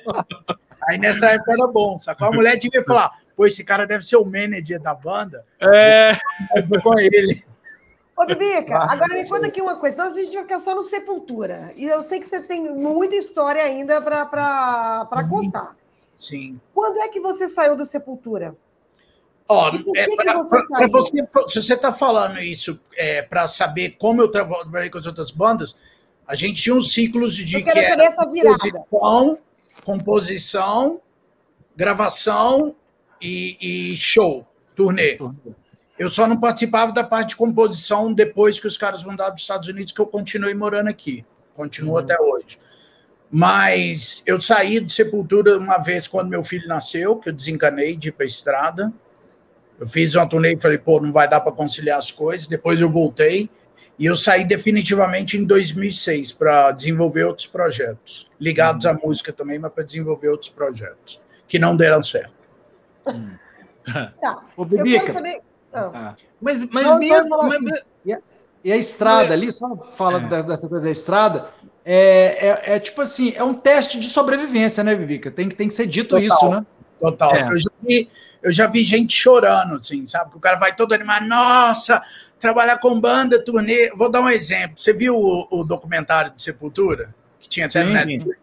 [0.81, 2.27] Aí nessa época era bom, sacou?
[2.27, 5.45] A mulher devia falar, pô, esse cara deve ser o manager da banda.
[5.61, 6.13] É.
[6.81, 7.43] com ele.
[8.17, 9.97] Ô, Bibica, agora me conta aqui uma coisa.
[10.03, 11.71] Nós a gente vai ficar só no Sepultura.
[11.75, 15.75] E eu sei que você tem muita história ainda para contar.
[16.17, 16.59] Sim.
[16.73, 18.55] Quando é que você saiu do Sepultura?
[19.47, 24.89] Ó, é, você, você se você está falando isso é, para saber como eu trabalhei
[24.89, 25.77] com as outras bandas,
[26.27, 29.37] a gente tinha uns ciclos de eu que era composição,
[29.87, 30.99] composição,
[31.73, 32.75] gravação
[33.21, 34.45] e, e show,
[34.75, 35.17] turnê.
[35.97, 39.43] Eu só não participava da parte de composição depois que os caras mandaram para os
[39.43, 41.25] Estados Unidos, que eu continuei morando aqui.
[41.55, 41.99] Continuo uhum.
[41.99, 42.59] até hoje.
[43.31, 48.09] Mas eu saí de Sepultura uma vez quando meu filho nasceu, que eu desencanei de
[48.09, 48.93] ir para a estrada.
[49.79, 52.45] Eu fiz uma turnê e falei, pô, não vai dar para conciliar as coisas.
[52.45, 53.49] Depois eu voltei
[53.99, 58.91] e eu saí definitivamente em 2006 para desenvolver outros projetos, ligados uhum.
[58.91, 62.33] à música também, mas para desenvolver outros projetos, que não deram certo.
[64.21, 64.43] tá.
[64.55, 65.13] Ô, Bibica.
[65.13, 65.41] Saber...
[65.73, 65.91] Ah.
[65.93, 66.15] ah.
[66.39, 67.35] Mas, mas não, mesmo.
[67.41, 67.65] Assim,
[68.05, 68.19] e, a,
[68.63, 70.43] e, a, estrada ali, só falando é.
[70.43, 71.49] dessa coisa da estrada,
[71.83, 75.31] é, é, é, tipo assim, é um teste de sobrevivência, né, Vivica?
[75.31, 76.23] Tem, tem que ser dito Total.
[76.23, 76.65] isso, né?
[76.99, 77.35] Total.
[77.35, 77.49] É.
[77.49, 78.11] Eu, já vi,
[78.43, 80.31] eu já vi gente chorando, assim, sabe?
[80.31, 82.03] Que o cara vai todo animado, nossa,
[82.39, 83.89] trabalhar com banda, turnê.
[83.95, 84.79] Vou dar um exemplo.
[84.79, 87.13] Você viu o, o documentário de Sepultura?
[87.39, 88.39] Que tinha até Netflix?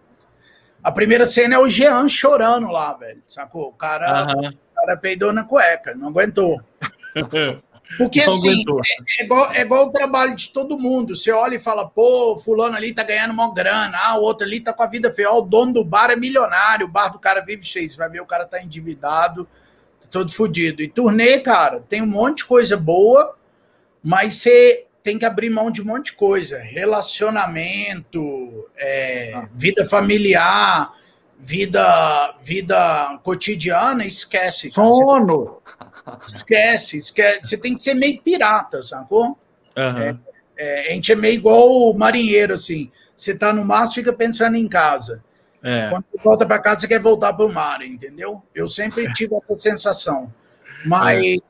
[0.82, 3.68] A primeira cena é o Jean chorando lá, velho, sacou?
[3.68, 4.48] O cara, uhum.
[4.48, 6.60] o cara peidou na cueca, não aguentou.
[7.96, 11.14] Porque não assim, é, é, igual, é igual o trabalho de todo mundo.
[11.14, 14.60] Você olha e fala, pô, fulano ali tá ganhando uma grana, ah, o outro ali
[14.60, 17.40] tá com a vida feia, o dono do bar é milionário, o bar do cara
[17.40, 17.88] vive cheio.
[17.88, 19.48] Você vai ver, o cara tá endividado,
[20.00, 20.82] tá todo fodido.
[20.82, 23.36] E turnê, cara, tem um monte de coisa boa,
[24.04, 26.58] mas você tem que abrir mão de um monte de coisa.
[26.58, 29.48] Relacionamento, é, ah.
[29.54, 30.92] vida familiar,
[31.40, 34.70] vida, vida cotidiana, esquece.
[34.70, 35.62] Sono!
[36.26, 37.44] Esquece, esquece.
[37.44, 39.38] Você tem que ser meio pirata, sacou?
[39.74, 40.02] Uhum.
[40.02, 40.16] É,
[40.56, 42.92] é, a gente é meio igual o marinheiro, assim.
[43.16, 45.24] Você tá no mar, fica pensando em casa.
[45.62, 45.88] É.
[45.88, 48.42] Quando você volta para casa, você quer voltar para o mar, entendeu?
[48.54, 50.30] Eu sempre tive essa sensação.
[50.84, 51.20] Mas é.
[51.20, 51.40] aí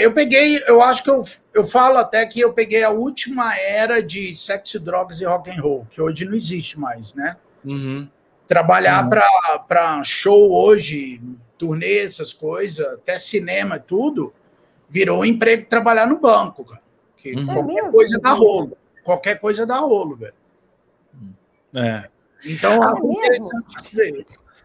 [0.00, 4.02] eu peguei, eu acho que eu, eu falo até que eu peguei a última era
[4.02, 7.36] de sexo, drogas e rock and roll, que hoje não existe mais, né?
[7.64, 8.08] Uhum.
[8.48, 9.10] Trabalhar uhum.
[9.68, 11.20] para show hoje,
[11.58, 14.32] turnê, essas coisas, até cinema, tudo,
[14.88, 16.82] virou um emprego trabalhar no banco, cara.
[17.16, 17.46] Que uhum.
[17.46, 18.78] qualquer é coisa dá rolo.
[19.04, 20.34] Qualquer coisa dá rolo, velho.
[21.74, 22.08] É.
[22.44, 22.82] Então,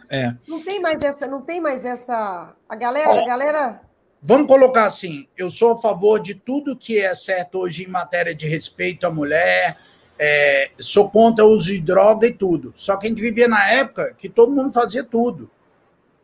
[0.09, 0.35] é, é.
[0.47, 2.55] Não tem mais essa, não tem mais essa.
[2.67, 3.81] A galera, Ó, a galera.
[4.27, 8.33] Vamos colocar assim: eu sou a favor de tudo que é certo hoje em matéria
[8.33, 9.77] de respeito à mulher,
[10.17, 12.73] é, sou contra o uso de droga e tudo.
[12.75, 15.47] Só que a gente vivia na época que todo mundo fazia tudo.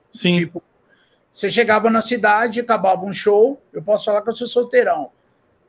[0.10, 0.40] Sim.
[0.40, 0.64] Tipo,
[1.32, 5.12] você chegava na cidade, acabava um show, eu posso falar que eu sou solteirão.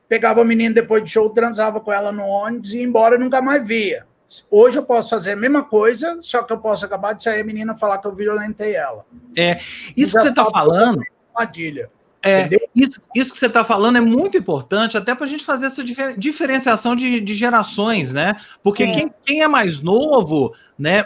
[0.09, 3.19] Pegava a menina depois do show, transava com ela no ônibus e ia embora e
[3.19, 4.07] nunca mais via.
[4.49, 7.45] Hoje eu posso fazer a mesma coisa, só que eu posso acabar de sair a
[7.45, 9.05] menina falar que eu violentei ela.
[9.37, 9.59] É,
[9.95, 10.99] isso que você está falando.
[11.35, 11.91] Armadilha.
[12.25, 15.65] É, isso, isso que você está falando é muito importante, até para a gente fazer
[15.65, 18.37] essa difer diferenciação de, de, gerações, né?
[18.63, 18.91] Porque é.
[18.93, 21.05] Quem, quem, é mais novo, né,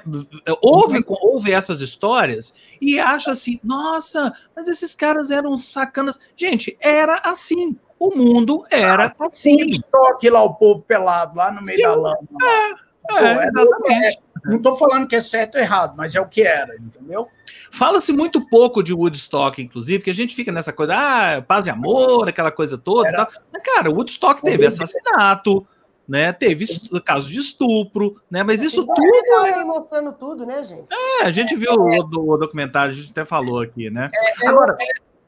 [0.62, 6.20] ouve, ouve essas histórias e acha assim: nossa, mas esses caras eram sacanas.
[6.36, 7.76] Gente, era assim.
[8.00, 9.56] O mundo era ah, assim.
[9.72, 12.20] Estoque lá o povo pelado, lá no meio Sim, da lama.
[12.44, 14.20] É, Pô, é, exatamente.
[14.48, 17.28] É, não estou falando que é certo ou errado, mas é o que era, entendeu?
[17.72, 21.70] Fala-se muito pouco de Woodstock, inclusive, que a gente fica nessa coisa, ah, paz e
[21.70, 23.08] amor, aquela coisa toda.
[23.10, 23.28] Era...
[23.52, 25.66] Mas, cara, Woodstock teve assassinato,
[26.08, 26.32] né?
[26.32, 26.66] Teve
[27.04, 28.44] caso de estupro, né?
[28.44, 29.46] Mas isso tudo.
[29.46, 29.64] É...
[29.64, 30.88] mostrando tudo, né, gente?
[30.92, 34.10] É, a gente viu o, o documentário, a gente até falou aqui, né?
[34.16, 34.78] É, é Agora,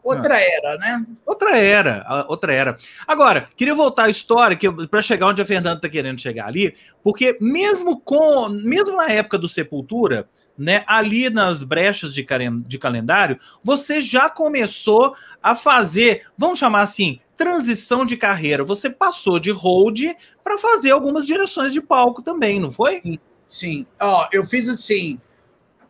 [0.03, 0.41] Outra ah.
[0.41, 1.05] era, né?
[1.25, 2.77] Outra era, outra era.
[3.07, 4.57] Agora, queria voltar à história
[4.89, 9.37] para chegar onde a Fernanda está querendo chegar ali, porque mesmo com, mesmo na época
[9.37, 12.25] do Sepultura, né, ali nas brechas de,
[12.65, 18.63] de calendário, você já começou a fazer, vamos chamar assim, transição de carreira.
[18.65, 20.01] Você passou de hold
[20.43, 23.19] para fazer algumas direções de palco também, não foi?
[23.47, 23.85] Sim.
[24.01, 25.19] Ó, eu fiz assim,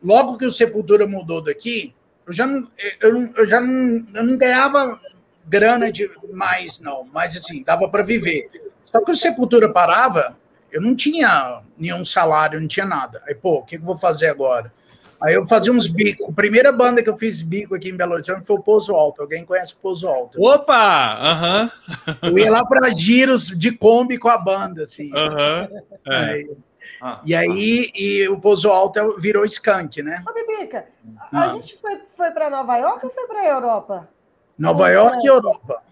[0.03, 1.93] logo que o Sepultura mudou daqui,
[2.29, 2.63] eu já não,
[3.01, 4.97] eu, eu já não, eu não ganhava
[5.47, 8.49] grana demais, não, mas assim, dava para viver.
[8.85, 10.37] Só que o Sepultura parava,
[10.71, 13.19] eu não tinha nenhum salário, não tinha nada.
[13.27, 14.71] Aí, pô, o que eu vou fazer agora?
[15.21, 16.29] Aí eu fazia uns bicos.
[16.29, 19.21] A primeira banda que eu fiz bico aqui em Belo Horizonte foi o Pouso Alto.
[19.23, 20.39] Alguém conhece o Pouso Alto?
[20.41, 21.17] Opa!
[21.19, 21.71] Aham.
[22.21, 25.11] Eu ia lá para giros de Kombi com a banda, assim.
[25.13, 25.67] Aham.
[26.07, 26.15] É.
[26.15, 26.49] Aí-
[27.25, 30.23] e aí e o Pouso Alto virou skunk, né?
[30.27, 30.85] Ô, Bibica,
[31.31, 31.47] a Ah.
[31.49, 34.09] gente foi, foi para Nova York ou foi para a Europa?
[34.57, 35.83] Nova York e Europa.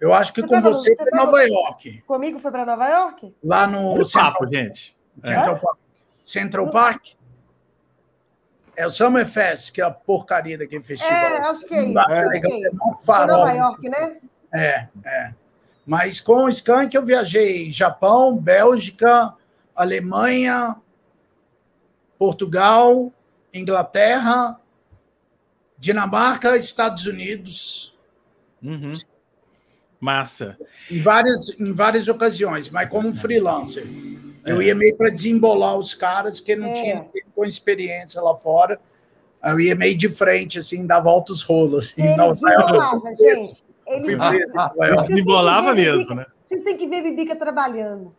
[0.00, 2.02] Eu acho que Você com tava- você você foi tava- Nova York.
[2.06, 3.34] Comigo foi para Nova York?
[3.44, 4.96] Lá no Olha o Central, papo, gente.
[5.22, 5.78] Central Park.
[6.24, 7.06] Central Park?
[8.76, 11.12] É o Summer Fest, que é a porcaria daquele festival.
[11.12, 11.98] É, acho que é isso.
[11.98, 13.36] Acho é é mó Foi farol.
[13.38, 14.16] Nova York, né?
[14.54, 15.34] É, é.
[15.84, 19.34] Mas com o Skank eu viajei Japão, Bélgica,
[19.82, 20.76] Alemanha,
[22.18, 23.12] Portugal,
[23.52, 24.60] Inglaterra,
[25.78, 27.96] Dinamarca, Estados Unidos,
[28.62, 28.92] Uhum.
[29.98, 30.58] Massa.
[30.90, 33.86] em várias, em várias ocasiões, mas como freelancer.
[34.44, 36.82] Eu ia meio para desembolar os caras que não É.
[36.82, 38.78] tinham com experiência lá fora.
[39.42, 41.86] Eu ia meio de frente, assim, dar voltas rolas.
[41.86, 42.40] Assim, Ele York.
[42.40, 43.64] desembolava, gente.
[43.86, 46.26] Ele Desembolava mesmo, né?
[46.46, 48.14] Vocês têm que ver Bibica trabalhando.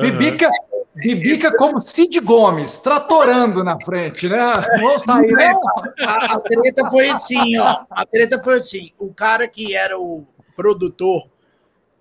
[0.00, 0.50] Bibica,
[0.94, 4.38] Bibica como Cid Gomes, tratorando na frente, né?
[4.80, 5.60] Não sair, não.
[6.06, 7.84] A, a treta foi assim, ó.
[7.90, 8.90] A treta foi assim.
[8.98, 11.28] O cara que era o produtor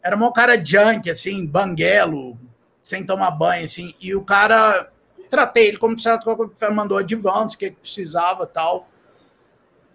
[0.06, 2.38] era um cara junk, assim, banguelo,
[2.80, 3.94] sem tomar banho, assim.
[4.00, 4.92] E o cara,
[5.32, 6.26] tratei ele como certo,
[6.72, 8.88] mandou advance, o que precisava tal.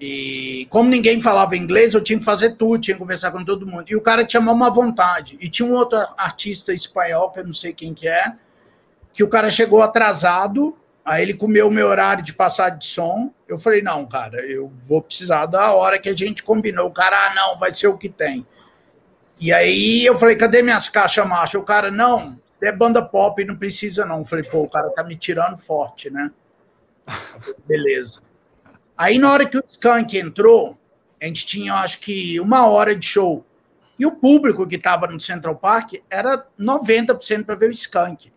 [0.01, 3.67] E como ninguém falava inglês, eu tinha que fazer tudo, tinha que conversar com todo
[3.67, 3.85] mundo.
[3.87, 5.37] E o cara tinha uma vontade.
[5.39, 8.33] E tinha um outro artista espanhol, que eu não sei quem que é,
[9.13, 13.31] que o cara chegou atrasado, aí ele comeu o meu horário de passar de som.
[13.47, 16.87] Eu falei, não, cara, eu vou precisar da hora que a gente combinou.
[16.87, 18.47] O cara, ah, não, vai ser o que tem.
[19.39, 21.59] E aí eu falei, cadê minhas caixas macho?
[21.59, 24.21] O cara, não, é banda pop, não precisa não.
[24.21, 26.31] Eu falei, pô, o cara tá me tirando forte, né?
[27.07, 28.30] Falei, beleza.
[29.01, 30.77] Aí na hora que o Skank entrou,
[31.19, 33.43] a gente tinha, acho que, uma hora de show.
[33.99, 38.31] E o público que estava no Central Park era 90% para ver o Skank.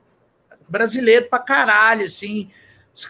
[0.66, 2.50] Brasileiro pra caralho, assim.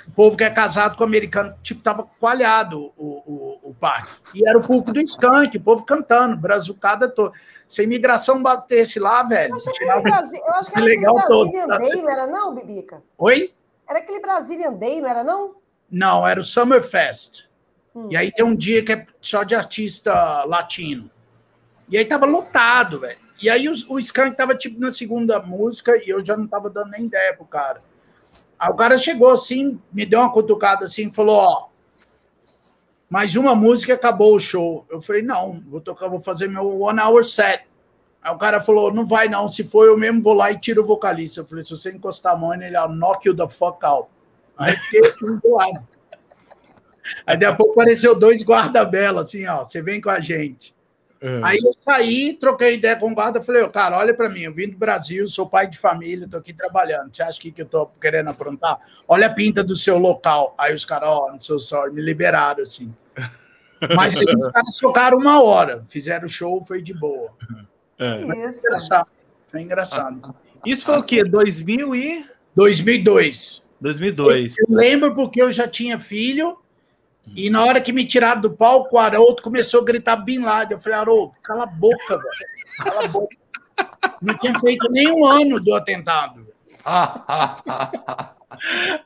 [0.07, 4.09] O povo que é casado com americano, tipo, tava coalhado o, o, o parque.
[4.33, 7.35] E era o público do Skank, o povo cantando, brazucada toda.
[7.67, 9.57] Se a imigração batesse lá, velho, Eu
[10.55, 11.51] acho que era, legal aquele todo.
[11.51, 13.03] Brazilian Day, não era não, Bibica?
[13.15, 13.53] Oi?
[13.87, 15.61] Era aquele Brazilian Day, não era não?
[15.93, 17.43] Não, era o Summer Fest.
[17.95, 18.07] Hum.
[18.09, 21.07] E aí tem um dia que é só de artista latino.
[21.87, 23.19] E aí tava lotado, velho.
[23.39, 26.67] E aí o, o Skank tava tipo na segunda música e eu já não tava
[26.67, 27.83] dando nem ideia pro cara.
[28.57, 31.67] Aí o cara chegou assim, me deu uma cutucada assim e falou: Ó,
[33.07, 34.87] mais uma música e acabou o show.
[34.89, 37.67] Eu falei: Não, vou tocar, vou fazer meu one hour set.
[38.19, 40.81] Aí o cara falou: Não vai não, se for eu mesmo vou lá e tiro
[40.81, 41.41] o vocalista.
[41.41, 44.09] Eu falei: Se você encostar a mão nele, I'll knock you the fuck out.
[44.57, 45.87] Aí fiquei assim do lado.
[47.25, 50.73] Aí daqui a pouco apareceu dois guarda-bela, assim, ó, você vem com a gente.
[51.21, 51.39] É.
[51.41, 54.53] Aí eu saí, troquei ideia com o guarda, falei, ô, cara, olha para mim, eu
[54.53, 57.15] vim do Brasil, sou pai de família, tô aqui trabalhando.
[57.15, 58.77] Você acha que, que eu tô querendo aprontar?
[59.07, 60.53] Olha a pinta do seu local.
[60.57, 62.93] Aí os caras, ó, oh, não sou sorry, me liberaram, assim.
[63.95, 67.31] Mas aí os caras tocaram uma hora, fizeram o show, foi de boa.
[67.97, 68.21] É.
[68.21, 68.59] Isso.
[68.59, 69.09] Engraçado,
[69.49, 70.35] foi engraçado.
[70.65, 71.23] Isso foi o quê?
[71.23, 72.25] 2000 e...
[72.53, 73.62] 2002.
[73.83, 74.59] 2002.
[74.59, 76.57] Eu lembro porque eu já tinha filho,
[77.35, 80.77] e na hora que me tiraram do palco, o Haroldo começou a gritar Bin Laden.
[80.77, 82.29] Eu falei, Haroldo, cala a boca, velho.
[82.77, 83.35] Cala a boca.
[84.21, 86.47] Não tinha feito nem um ano do atentado.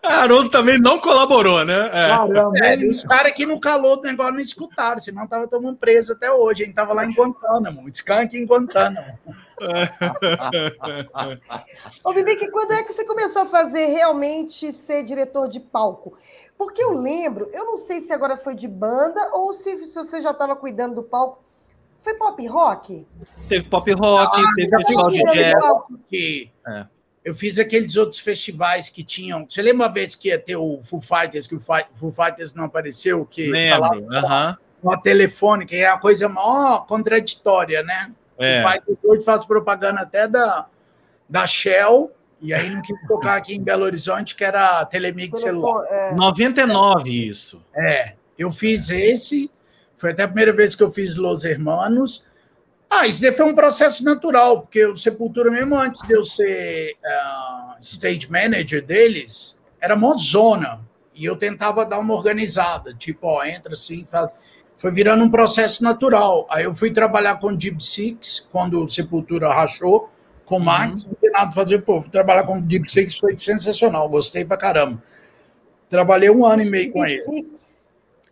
[0.04, 1.90] Haroldo também não colaborou, né?
[1.94, 2.10] É.
[2.10, 6.14] Caramba, É, os caras que no calor do negócio não escutaram, senão tava tomando preso
[6.14, 6.64] até hoje.
[6.64, 9.06] A gente tava lá em Guantánamo, Skank em Guantánamo.
[12.04, 16.16] Ô, Bibica, quando é que você começou a fazer realmente ser diretor de palco?
[16.58, 20.22] Porque eu lembro, eu não sei se agora foi de banda ou se, se você
[20.22, 21.44] já estava cuidando do palco.
[22.00, 23.08] Foi pop rock?
[23.50, 25.54] Teve pop rock, Ah, teve festival de jazz.
[26.68, 26.86] É.
[27.28, 29.46] Eu fiz aqueles outros festivais que tinham.
[29.50, 32.64] Você lembra uma vez que ia ter o Foo Fighters, que o Foo Fighters não
[32.64, 33.26] apareceu?
[33.26, 34.16] Que falava Lembro.
[34.16, 34.58] aham.
[34.82, 38.14] uma telefone, que é uma coisa mó contraditória, né?
[38.38, 38.64] É.
[38.64, 40.68] O Fighters hoje faz propaganda até da,
[41.28, 45.86] da Shell, e aí não quis tocar aqui em Belo Horizonte, que era Telemig celular.
[45.86, 46.16] Telefone, é.
[46.16, 47.62] 99 isso.
[47.76, 49.52] É, eu fiz esse,
[49.98, 52.24] foi até a primeira vez que eu fiz Los Hermanos.
[52.90, 56.96] Ah, isso daí foi um processo natural, porque o Sepultura, mesmo antes de eu ser
[57.06, 60.80] ah, stage manager deles, era mó zona.
[61.14, 64.30] E eu tentava dar uma organizada, tipo, ó, entra assim, faz...
[64.78, 66.46] foi virando um processo natural.
[66.50, 70.10] Aí eu fui trabalhar com o Deep Six, quando o Sepultura rachou,
[70.46, 73.18] com o Max, não tem nada a fazer, pô, fui trabalhar com o Deep Six,
[73.18, 75.02] foi sensacional, gostei pra caramba.
[75.90, 77.48] Trabalhei um ano e meio com ele.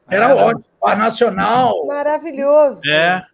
[0.09, 0.65] Era ótimo.
[0.79, 1.85] Bar Nacional.
[1.87, 2.81] Maravilhoso.
[2.87, 3.25] É.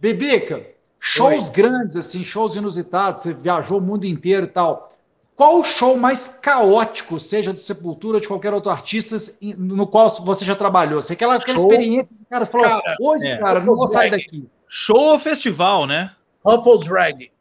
[0.00, 0.66] Bibica,
[0.98, 4.88] shows grandes, assim, shows inusitados, você viajou o mundo inteiro e tal.
[5.36, 9.16] Qual o show mais caótico, seja do Sepultura ou de qualquer outro artista,
[9.56, 11.00] no qual você já trabalhou?
[11.00, 11.70] Você aquela, aquela Show.
[11.70, 13.38] experiência, que o cara falou, Cara, hoje, é.
[13.38, 14.46] cara, não vou sair daqui.
[14.68, 16.14] Show ou festival, né?
[16.44, 17.32] Ruffles Reggae.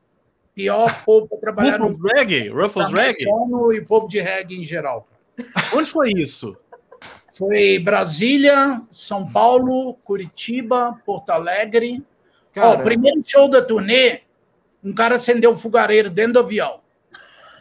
[0.56, 2.50] Pior povo para trabalhar no Ruffles Reggae?
[2.50, 3.30] Ruffles Reggae?
[3.30, 5.06] americano e povo de reggae em geral.
[5.38, 5.68] cara.
[5.76, 6.58] Onde foi isso?
[7.34, 12.02] Foi Brasília, São Paulo, Curitiba, Porto Alegre.
[12.56, 14.22] Ó, Cara, o primeiro show da turnê,
[14.84, 16.82] um cara acendeu o fogareiro dentro do avião.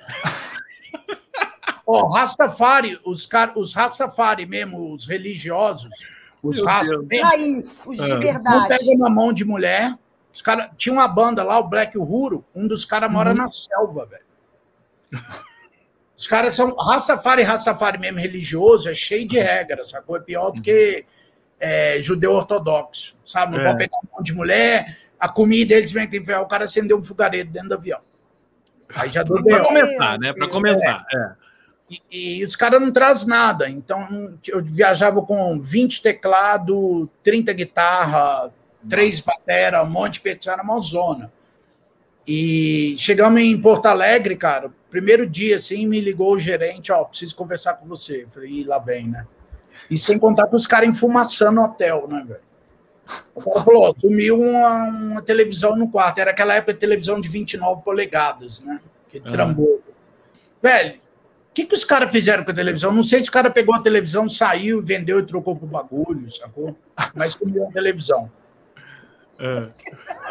[1.86, 5.90] Ó, Rastafari, os, car os Rastafari mesmo, os religiosos,
[6.42, 7.06] os Meu Rasta Deus.
[7.08, 8.08] mesmo, Raiz, os de Ah.
[8.08, 8.68] não verdade.
[8.68, 9.94] pegam na mão de mulher.
[10.34, 14.06] Os cara, tinha uma banda lá, o Black Uhuru, um dos caras mora na selva,
[14.06, 15.24] velho.
[16.16, 20.16] Os caras são Rastafari, Rastafari mesmo religioso, é cheio de regras, sacou?
[20.16, 21.06] É pior do que
[21.60, 23.52] é, judeu ortodoxo, sabe?
[23.52, 23.64] Não É.
[23.64, 27.02] pode pegar na mão de mulher, a comida eles vêm que o cara acendeu um
[27.02, 28.00] fogareiro dentro do avião.
[28.94, 29.64] Aí já deu Pra B.O.
[29.64, 30.32] começar, né?
[30.32, 31.04] Pra começar.
[31.14, 31.48] É.
[32.10, 33.68] E, e os caras não trazem nada.
[33.68, 38.52] Então, eu viajava com 20 teclado, 30 guitarra,
[38.88, 41.32] três batera, um monte de percussão, era uma zona.
[42.26, 47.34] E chegamos em Porto Alegre, cara, primeiro dia, assim, me ligou o gerente, ó, preciso
[47.34, 48.24] conversar com você.
[48.24, 49.26] Eu falei, lá vem, né?
[49.90, 52.40] E sem contar com os caras enfumaçando no hotel, né, velho?
[53.34, 56.18] O cara falou, ó, sumiu uma, uma televisão no quarto.
[56.18, 58.80] Era aquela época de televisão de 29 polegadas, né?
[59.08, 59.30] Que Ah.
[59.30, 59.82] trambou.
[60.62, 62.92] Velho, o que, que os caras fizeram com a televisão?
[62.92, 66.76] Não sei se o cara pegou a televisão, saiu, vendeu e trocou pro bagulho, sacou?
[67.14, 68.30] Mas sumiu a televisão.
[69.40, 69.68] É.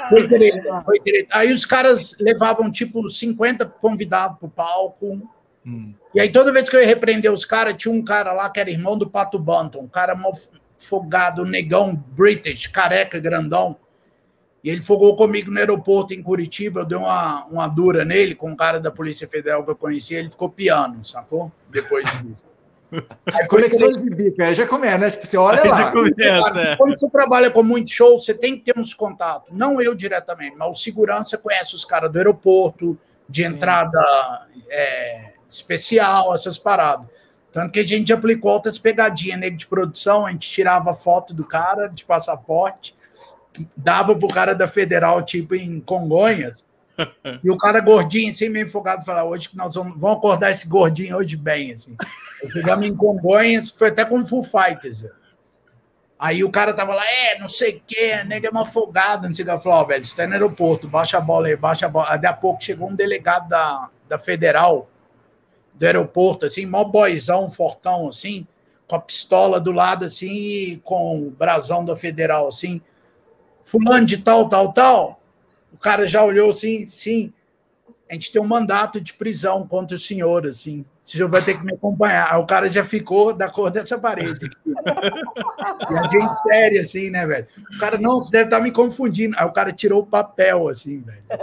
[0.10, 1.30] Foi direito, foi direito.
[1.32, 5.22] Aí os caras levavam, tipo, 50 convidados pro palco.
[5.66, 5.94] Hum.
[6.18, 8.60] E aí, toda vez que eu ia repreender os caras, tinha um cara lá que
[8.60, 10.36] era irmão do Pato Banton, um cara mal
[10.80, 13.78] folgado, negão, British, careca, grandão.
[14.64, 16.80] E ele fogou comigo no aeroporto em Curitiba.
[16.80, 20.18] Eu dei uma, uma dura nele com um cara da Polícia Federal que eu conhecia.
[20.18, 21.52] Ele ficou piano, sacou?
[21.70, 22.48] Depois disso.
[22.92, 25.12] Aí foi conexões Bibica, aí já começa, né?
[25.12, 25.78] Tipo, você olha Aí lá.
[25.78, 26.76] já começa, Cara, é.
[26.78, 29.56] Quando você trabalha com muito show, você tem que ter uns contatos.
[29.56, 32.98] Não eu diretamente, mas o segurança conhece os caras do aeroporto,
[33.30, 34.00] de entrada
[34.68, 37.08] é, especial, essas paradas.
[37.52, 41.46] Tanto que a gente aplicou outras pegadinhas nele de produção, a gente tirava foto do
[41.46, 42.96] cara de passaporte,
[43.76, 46.66] dava pro cara da Federal, tipo em Congonhas,
[47.44, 50.68] e o cara gordinho, assim, meio folgado, falava, hoje que nós vamos, vamos acordar esse
[50.68, 51.96] gordinho hoje bem, assim.
[52.42, 55.06] Eu chegamos em Congonhas, foi até com Full Fighters.
[56.20, 59.36] Aí o cara tava lá, é, não sei o quê, nega é uma folgada, não
[59.36, 59.64] sei o que.
[59.64, 62.08] Falei, ó, velho, você tá no aeroporto, baixa a bola aí, baixa a bola.
[62.08, 64.90] Aí, Daqui a pouco chegou um delegado da, da Federal,
[65.78, 68.48] do aeroporto, assim, mó boizão, fortão, assim,
[68.88, 72.82] com a pistola do lado, assim, e com o brasão da Federal, assim.
[73.64, 75.22] Fulano de tal, tal, tal.
[75.72, 77.34] O cara já olhou assim, sim,
[78.10, 80.86] a gente tem um mandato de prisão contra o senhor, assim.
[81.08, 82.34] Senhor vai ter que me acompanhar.
[82.34, 84.50] Aí o cara já ficou da cor dessa parede.
[84.66, 87.48] E a gente séria, assim, né, velho?
[87.76, 89.34] O cara, não, você deve estar me confundindo.
[89.40, 91.24] Aí o cara tirou o papel, assim, velho.
[91.30, 91.38] Eu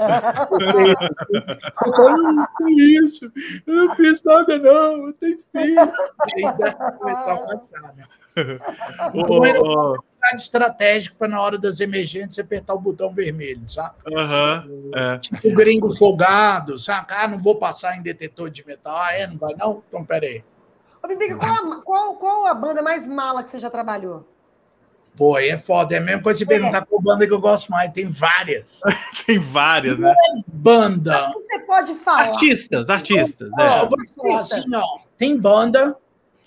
[1.95, 3.33] falei, não tem isso,
[3.67, 5.93] eu não fiz nada, não, eu tenho filho.
[6.37, 8.05] E aí já começou a baixar, né?
[9.15, 9.95] Então, era um
[10.37, 13.95] estratégico para na hora das emergências apertar o botão vermelho, sabe?
[14.17, 14.63] Aham.
[14.95, 15.19] É.
[15.19, 17.07] Tipo o gringo folgado, sabe?
[17.11, 18.97] Ah, não vou passar em detetor de metal.
[18.97, 19.27] Ah, é?
[19.27, 19.83] Não vai não?
[19.89, 20.45] Então, peraí.
[21.03, 24.27] Ô, Bibica, qual, a- qual, qual a banda mais mala que você já trabalhou?
[25.17, 25.95] Pô, aí é foda.
[25.95, 27.93] É a mesma coisa se perguntar qual banda que eu gosto mais.
[27.93, 28.81] Tem várias.
[29.27, 30.13] Tem várias, né?
[30.47, 31.29] Banda.
[31.31, 32.21] O que você pode falar?
[32.31, 33.49] Artistas, artistas.
[33.57, 33.83] Ó, É.
[33.83, 34.99] eu vou te falar assim, ó.
[35.17, 35.97] Tem banda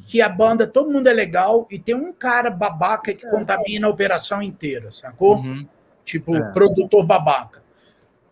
[0.06, 3.90] que a banda, todo mundo é legal, e tem um cara babaca que contamina a
[3.90, 5.38] operação inteira, sacou?
[5.38, 5.66] Uhum.
[6.04, 6.52] Tipo, É.
[6.52, 7.62] produtor babaca.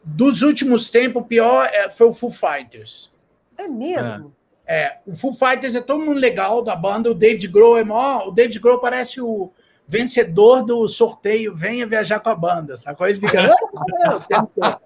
[0.03, 3.11] Dos últimos tempos, o pior é- foi o Foo Fighters.
[3.57, 4.34] É mesmo?
[4.67, 8.27] É, o Foo Fighters é todo mundo legal da banda, o David Grohl é mó,
[8.27, 9.51] o David Grohl parece o
[9.87, 13.07] vencedor do sorteio, venha viajar com a banda, sacou?
[13.07, 14.81] Ele fica, "Ah, o tempo todo."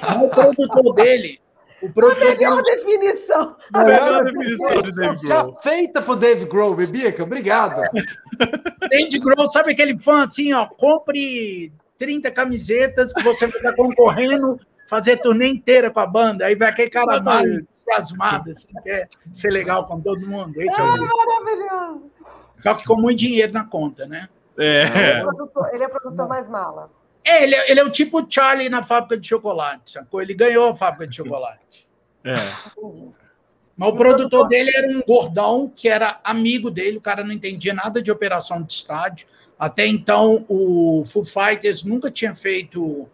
[0.00, 1.40] Mas o produtor dele,
[1.82, 3.56] o produtor dele, Melhor definição.
[3.74, 5.54] Melhor Melhor definição de Dave Já Grohl.
[5.56, 7.82] feita pro Dave Grohl, Bibica, obrigado.
[8.88, 14.60] David Grohl, sabe aquele fã assim, ó, compre 30 camisetas que você vai estar concorrendo,
[14.88, 19.50] fazer turnê inteira com a banda, aí vai aquele cara mais entusiasmado, assim, quer ser
[19.50, 21.16] legal com todo mundo, esse é o jeito.
[21.16, 22.10] Maravilhoso.
[22.58, 24.28] Só que com muito dinheiro na conta, né?
[24.58, 24.82] É.
[24.82, 26.90] Ele é produtor, ele é produtor mais mala.
[27.24, 30.20] É, ele, é, ele é o tipo Charlie na fábrica de chocolate, sacou?
[30.20, 31.88] Ele ganhou a fábrica de chocolate.
[32.24, 32.34] É.
[32.34, 33.12] Entendi.
[33.76, 37.72] Mas o produtor dele era um gordão que era amigo dele, o cara não entendia
[37.72, 39.28] nada de operação de estádio.
[39.56, 43.08] Até então, o Foo Fighters nunca tinha feito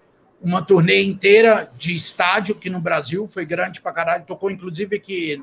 [0.45, 5.42] uma turnê inteira de estádio aqui no Brasil, foi grande pra caralho, tocou inclusive aqui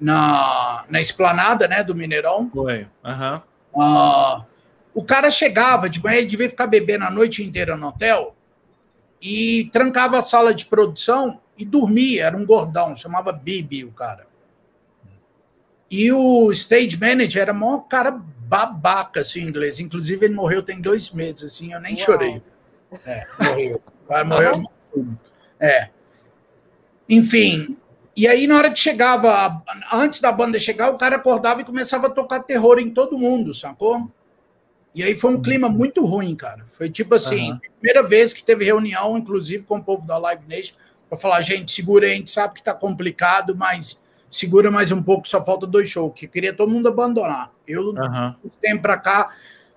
[0.00, 2.50] na, na esplanada né, do Mineirão.
[2.52, 3.42] Foi, aham.
[3.74, 3.82] Uhum.
[3.82, 4.44] Uh,
[4.94, 8.34] o cara chegava de manhã, ele devia ficar bebendo a noite inteira no hotel
[9.20, 12.24] e trancava a sala de produção e dormia.
[12.24, 14.26] Era um gordão, chamava Bibi o cara.
[15.90, 19.78] E o stage manager era um cara babaca, assim, em inglês.
[19.78, 22.04] Inclusive, ele morreu tem dois meses, assim, eu nem Uau.
[22.06, 22.42] chorei.
[23.06, 23.82] É, morreu.
[24.10, 24.52] O cara morreu.
[25.60, 25.88] É.
[27.08, 27.76] Enfim,
[28.16, 32.08] e aí, na hora que chegava, antes da banda chegar, o cara acordava e começava
[32.08, 34.10] a tocar terror em todo mundo, sacou?
[34.92, 36.66] E aí foi um clima muito ruim, cara.
[36.76, 37.60] Foi tipo assim, uhum.
[37.78, 40.74] primeira vez que teve reunião, inclusive com o povo da Live Nation,
[41.08, 43.96] para falar, gente, segura aí, a gente sabe que tá complicado, mas
[44.28, 47.52] segura mais um pouco, só falta dois shows, que queria todo mundo abandonar.
[47.66, 48.34] Eu, uhum.
[48.60, 49.32] tempo para cá,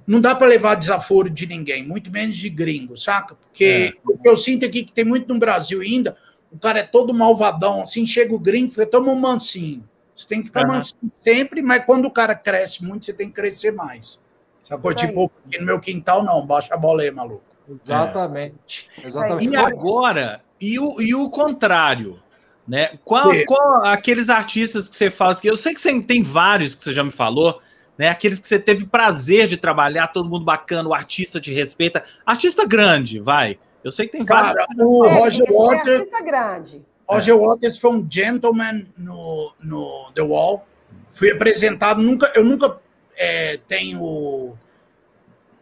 [0.05, 3.35] não dá para levar desaforo de ninguém, muito menos de gringo, saca?
[3.35, 4.11] Porque é.
[4.11, 6.17] o que eu sinto aqui que tem muito no Brasil ainda,
[6.51, 9.87] o cara é todo malvadão, assim, chega o gringo, fica todo mansinho.
[10.15, 10.73] Você tem que ficar uhum.
[10.73, 14.21] mansinho sempre, mas quando o cara cresce muito, você tem que crescer mais.
[14.63, 14.93] Sacou?
[14.93, 17.43] Tipo, aqui no meu quintal, não, baixa a bola aí, maluco.
[17.69, 18.89] Exatamente.
[19.01, 19.07] É.
[19.07, 19.49] Exatamente.
[19.49, 22.19] E agora, e o, e o contrário?
[22.65, 22.97] Né?
[23.03, 25.35] Qual, qual aqueles artistas que você fala?
[25.35, 27.61] Que eu sei que você tem vários que você já me falou,
[27.97, 28.09] né?
[28.09, 32.03] Aqueles que você teve prazer de trabalhar, todo mundo bacana, o artista te respeita.
[32.25, 33.59] Artista grande, vai.
[33.83, 34.67] Eu sei que tem Cara, vários.
[34.79, 35.99] O é, Roger Waters.
[35.99, 36.85] Artista grande.
[37.07, 37.37] Roger é.
[37.37, 40.65] Waters foi um gentleman no, no The Wall.
[41.11, 42.79] Fui apresentado, nunca, eu nunca
[43.15, 44.57] é, tenho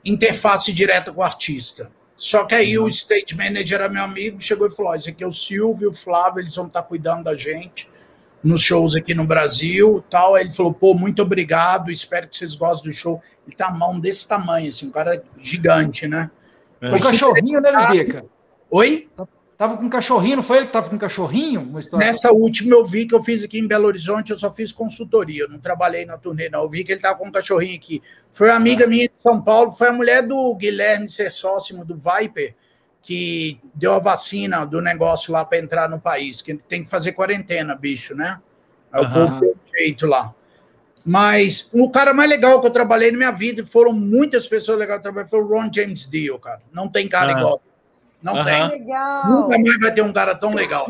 [0.06, 1.92] interface direta com o artista.
[2.16, 2.86] Só que aí uhum.
[2.86, 5.94] o stage manager era meu amigo, chegou e falou: esse aqui é o Silvio, o
[5.94, 7.91] Flávio, eles vão estar cuidando da gente
[8.44, 10.36] nos shows aqui no Brasil tal.
[10.36, 13.22] Aí ele falou: pô, muito obrigado, espero que vocês gostem do show.
[13.48, 16.30] Ele tá mão desse tamanho, assim, um cara gigante, né?
[16.80, 16.90] É.
[16.90, 18.26] Foi um cachorrinho, né, Bica?
[18.70, 19.10] Oi?
[19.58, 21.72] Tava com um cachorrinho, não foi ele que tava com um cachorrinho?
[21.94, 25.44] Nessa última eu vi que eu fiz aqui em Belo Horizonte, eu só fiz consultoria,
[25.44, 26.64] eu não trabalhei na turnê, não.
[26.64, 28.02] Eu vi que ele tava com um cachorrinho aqui.
[28.32, 32.56] Foi uma amiga minha de São Paulo, foi a mulher do Guilherme Sessóssimo, do Viper,
[33.02, 37.14] que deu a vacina do negócio lá para entrar no país, que tem que fazer
[37.14, 38.40] quarentena, bicho, né?
[38.92, 39.10] Aí uhum.
[39.10, 40.34] o povo deu jeito lá.
[41.04, 45.02] Mas o cara mais legal que eu trabalhei na minha vida, foram muitas pessoas legais
[45.02, 46.62] que eu trabalhei, foi o Ron James Dio, cara.
[46.72, 47.40] Não tem cara uhum.
[47.40, 47.62] igual.
[48.22, 48.44] Não uhum.
[48.44, 48.68] tem.
[48.70, 49.28] Legal.
[49.28, 50.86] Nunca mais vai ter um cara tão legal.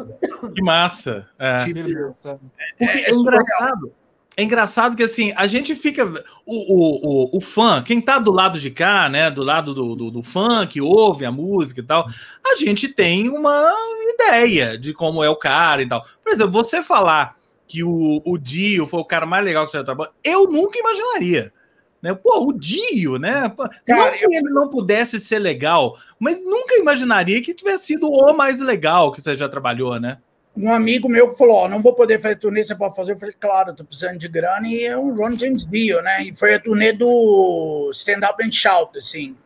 [0.54, 1.28] Que massa.
[1.40, 3.94] É, tipo, é, é, é engraçado.
[4.42, 6.04] É engraçado que assim, a gente fica.
[6.44, 9.30] O, o, o, o fã, quem tá do lado de cá, né?
[9.30, 12.08] Do lado do, do, do fã, que ouve a música e tal,
[12.44, 13.72] a gente tem uma
[14.16, 16.04] ideia de como é o cara e tal.
[16.24, 17.36] Por exemplo, você falar
[17.68, 20.80] que o, o Dio foi o cara mais legal que você já trabalhou, eu nunca
[20.80, 21.54] imaginaria.
[22.02, 22.16] Né?
[22.16, 23.48] Pô, o Dio, né?
[23.86, 28.34] Cara, não que ele não pudesse ser legal, mas nunca imaginaria que tivesse sido o
[28.34, 30.18] mais legal que você já trabalhou, né?
[30.56, 33.14] Um amigo meu falou: oh, não vou poder fazer turnê, você pode fazer?
[33.14, 36.24] Eu falei, claro, tô precisando de grana, e é o Ron James Dio, né?
[36.24, 39.38] E foi a turnê do Stand Up and Shout, assim.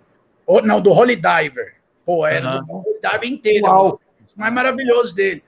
[0.45, 1.75] Ou, não, do Holy Diver.
[2.05, 2.65] Pô, era uhum.
[2.65, 3.65] do Holy Diver inteiro.
[3.65, 3.99] Uau.
[4.35, 5.43] O mais maravilhoso dele.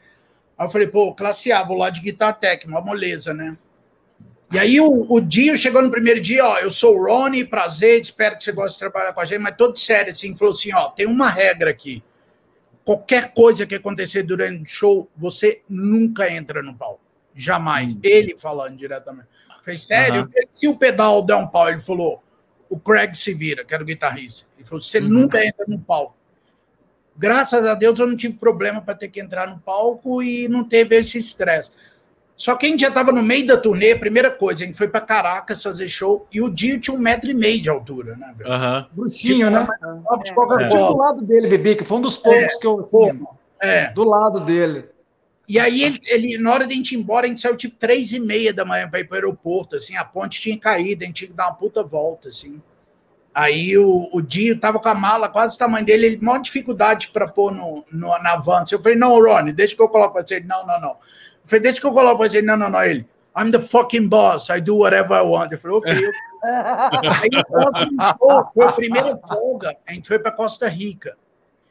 [0.58, 3.58] Aí eu falei, pô, classe A, vou lá de guitarra tech, uma moleza, né?
[4.52, 8.00] E aí o, o Dio chegou no primeiro dia, ó, eu sou o Rony, prazer,
[8.00, 10.74] espero que você goste de trabalhar com a gente, mas todo sério, assim, falou assim,
[10.74, 12.02] ó, tem uma regra aqui.
[12.88, 17.02] Qualquer coisa que acontecer durante o show, você nunca entra no palco.
[17.36, 17.94] Jamais.
[17.94, 18.00] Hum.
[18.02, 19.28] Ele falando diretamente.
[19.62, 20.22] Falei, sério?
[20.22, 20.30] Uhum.
[20.54, 22.24] Se o pedal der um pau, ele falou,
[22.70, 24.48] o Craig se vira, que era o guitarrista.
[24.58, 25.10] Ele falou, você uhum.
[25.10, 26.16] nunca entra no palco.
[27.18, 30.64] Graças a Deus eu não tive problema para ter que entrar no palco e não
[30.64, 31.72] teve esse estresse.
[32.38, 34.88] Só que a gente já estava no meio da turnê, primeira coisa, a gente foi
[34.88, 38.36] para Caracas fazer show e o Dio tinha um metro e meio de altura, né?
[38.46, 38.86] Uhum.
[38.96, 39.68] Bruxinho, tipo, né?
[39.68, 40.68] De é.
[40.68, 42.80] Tipo do lado dele, Bebê, que foi um dos poucos é, que eu.
[42.80, 43.24] Assim,
[43.60, 43.92] é.
[43.92, 44.86] Do lado dele.
[45.48, 47.76] E aí, ele, ele, na hora de a gente ir embora, a gente saiu tipo
[47.80, 51.04] três e meia da manhã para ir para o aeroporto, assim, a ponte tinha caído,
[51.04, 52.62] a gente tinha que dar uma puta volta, assim.
[53.34, 57.10] Aí o, o Dio tava com a mala quase o tamanho dele, ele maior dificuldade
[57.10, 58.64] para pôr no, no, na van.
[58.72, 60.40] Eu falei, não, Ronnie, deixa que eu coloco para você.
[60.40, 60.98] Não, não, não.
[61.48, 62.42] Falei, deixa que eu coloco você.
[62.42, 62.84] Não, não, não.
[62.84, 65.52] Ele, I'm the fucking boss, I do whatever I want.
[65.52, 65.94] Eu falei, ok.
[66.44, 67.30] Aí
[68.20, 71.18] o foi a primeira folga, a gente foi para Costa Rica.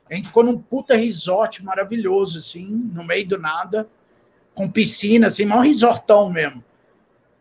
[0.08, 3.88] A gente ficou num puta resort maravilhoso, assim, no meio do nada,
[4.54, 6.62] com piscina, assim, maior resortão mesmo.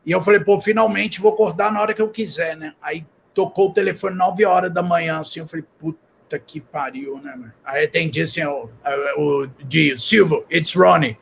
[0.03, 2.73] E eu falei, pô, finalmente vou acordar na hora que eu quiser, né?
[2.81, 7.35] Aí tocou o telefone 9 horas da manhã, assim, eu falei, puta que pariu, né,
[7.35, 7.53] mano?
[7.63, 8.69] Aí atendi assim, o,
[9.17, 11.17] o, o Dio, Silva, it's Ronnie,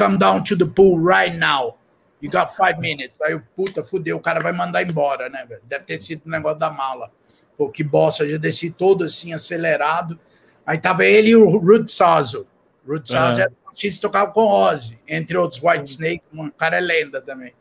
[0.00, 1.76] come down to the pool right now.
[2.20, 3.20] You got five minutes.
[3.20, 5.60] Aí eu, puta, fudeu, o cara vai mandar embora, né, velho?
[5.64, 7.10] Deve ter sido um negócio da mala.
[7.56, 10.18] Pô, que bosta, eu já desci todo assim, acelerado.
[10.64, 12.46] Aí tava ele e o Rude Sazo.
[12.86, 13.42] Rude Sazo Aham.
[13.42, 17.54] era artista tocava com Ozzy, entre outros, White Snake, um cara é lenda também.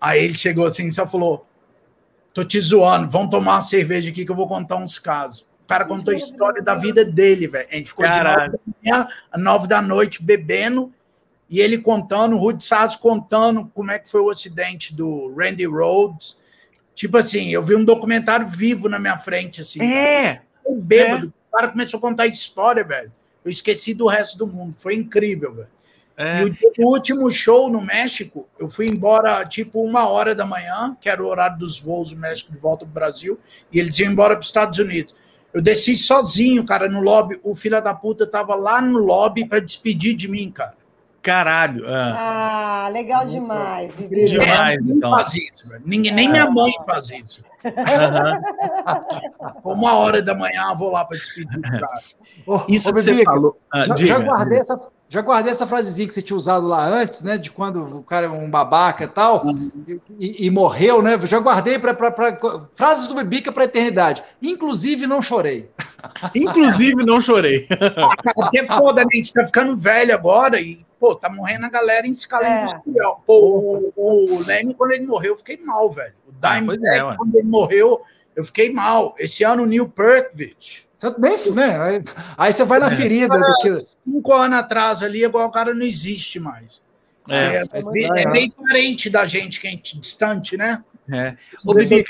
[0.00, 1.46] Aí ele chegou assim e só falou:
[2.32, 5.42] tô te zoando, vamos tomar uma cerveja aqui que eu vou contar uns casos.
[5.64, 7.68] O cara contou a história da vida dele, velho.
[7.70, 8.58] A gente ficou Caralho.
[8.82, 10.92] de nove da manhã da noite bebendo
[11.48, 15.64] e ele contando, o Rudy Sasso contando como é que foi o acidente do Randy
[15.64, 16.36] Rhodes.
[16.94, 19.80] Tipo assim, eu vi um documentário vivo na minha frente, assim.
[19.80, 21.32] É, Um bêbado.
[21.50, 23.10] O cara começou a contar a história, velho.
[23.44, 24.74] Eu esqueci do resto do mundo.
[24.78, 25.68] Foi incrível, velho.
[26.18, 26.42] é.
[26.44, 31.08] E o, último show no México, eu fui embora tipo uma hora da manhã, que
[31.08, 33.38] era o horário dos voos do México de volta pro Brasil,
[33.72, 35.16] e eles iam embora para os Estados Unidos.
[35.54, 37.40] Eu desci sozinho, cara, no lobby.
[37.42, 40.77] O filho da puta tava lá no lobby para despedir de mim, cara.
[41.28, 41.84] Caralho.
[41.86, 42.84] ah.
[42.86, 44.24] Ah, legal demais, Vivi.
[44.24, 45.10] Demais, então.
[45.10, 45.82] faz isso, velho.
[45.84, 47.42] Ninguém, nem minha mãe faz isso.
[47.64, 48.40] Aham.
[49.64, 51.60] Uma hora da manhã eu vou lá para despedir.
[52.46, 53.58] Ô, Isso ô, que você falou.
[53.72, 54.08] Ah, já, diga.
[54.08, 57.36] já guardei essa, já guardei essa frasezinha que você tinha usado lá antes, né?
[57.36, 59.44] De quando o cara é um babaca e tal,
[59.86, 61.18] e, e- e morreu, né?
[61.24, 61.94] Já guardei para
[62.74, 64.22] frases do Bibica para eternidade.
[64.40, 65.68] Inclusive, não chorei.
[66.34, 67.66] Inclusive, não chorei.
[67.68, 69.08] Cara, porque é foda, né?
[69.12, 72.62] A gente tá ficando velho agora e, pô, tá morrendo a galera em escala É.
[72.64, 73.22] industrial.
[73.26, 76.14] Pô, o, o Leme, quando ele morreu, eu fiquei mal, velho.
[76.26, 78.02] O Ah, pois Dimebag, é, quando ele morreu,
[78.34, 79.14] eu fiquei mal.
[79.18, 80.86] Esse ano, o Neil Perkovich.
[80.96, 81.80] Você também, né?
[81.80, 82.04] Aí,
[82.36, 83.78] aí você vai na ferida daquilo.
[83.78, 86.82] Cinco anos atrás ali, agora o cara não existe mais.
[87.28, 87.64] É, É,
[88.08, 90.82] não, é bem parente da gente, que é distante, né?
[91.12, 91.36] é.
[91.66, 92.04] Ô, Bibi,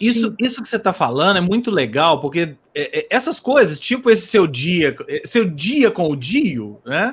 [0.00, 4.10] Isso, isso que você está falando é muito legal, porque é, é, essas coisas, tipo
[4.10, 7.12] esse seu dia, é, seu dia com o Dio, né?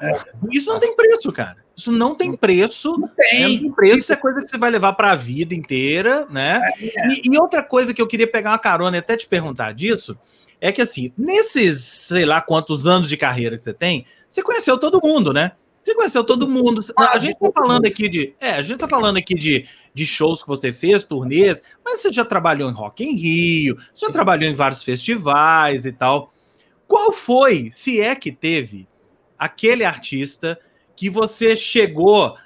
[0.51, 1.57] Isso não tem preço, cara.
[1.75, 2.97] Isso não tem preço.
[2.97, 3.59] Não tem.
[3.59, 6.61] tem preço, isso é coisa que você vai levar para a vida inteira, né?
[6.79, 10.17] E, e outra coisa que eu queria pegar uma carona e até te perguntar disso
[10.61, 14.77] é que assim, nesses, sei lá quantos anos de carreira que você tem, você conheceu
[14.77, 15.51] todo mundo, né?
[15.83, 16.79] Você conheceu todo mundo.
[16.97, 18.33] A gente tá falando aqui de.
[18.39, 22.11] É, a gente tá falando aqui de, de shows que você fez, turnês, mas você
[22.11, 26.31] já trabalhou em Rock em Rio, já trabalhou em vários festivais e tal.
[26.87, 28.87] Qual foi, se é que teve,
[29.37, 30.57] aquele artista
[30.95, 32.37] que você chegou,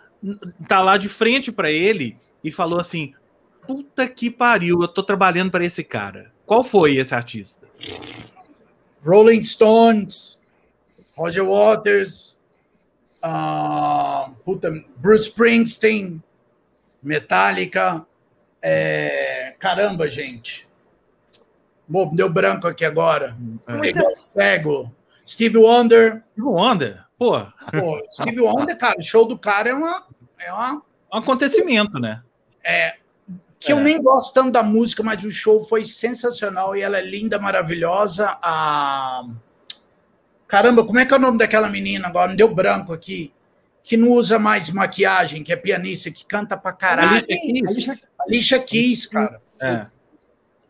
[0.68, 3.14] tá lá de frente para ele e falou assim:
[3.68, 6.32] puta que pariu, eu tô trabalhando para esse cara.
[6.44, 7.68] Qual foi esse artista?
[9.04, 10.40] Rolling Stones,
[11.16, 12.37] Roger Waters,
[13.30, 16.22] ah, puta, Bruce Springsteen,
[17.04, 18.06] Metallica.
[18.62, 20.68] é, caramba, gente.
[21.88, 23.36] Bom, deu branco aqui agora.
[23.82, 24.96] Pegou cego.
[25.26, 26.24] Steve Wonder.
[26.34, 27.06] Steve Wonder?
[27.18, 27.40] Pô,
[27.72, 30.06] Pô, Steve Wonder, cara, o show do cara é uma.
[30.40, 30.82] É uma
[31.14, 32.22] um acontecimento, né?
[33.60, 33.82] que eu É.
[33.84, 38.38] nem gosto tanto da música, mas o show foi sensacional e ela é linda, maravilhosa.
[38.42, 39.24] A...
[40.48, 42.32] Caramba, como é que é o nome daquela menina agora?
[42.32, 43.34] Me deu branco aqui.
[43.84, 47.26] Que não usa mais maquiagem, que é pianista, que canta pra caralho.
[48.20, 49.06] Alicia Keys?
[49.06, 49.42] Cara.
[49.64, 49.86] É.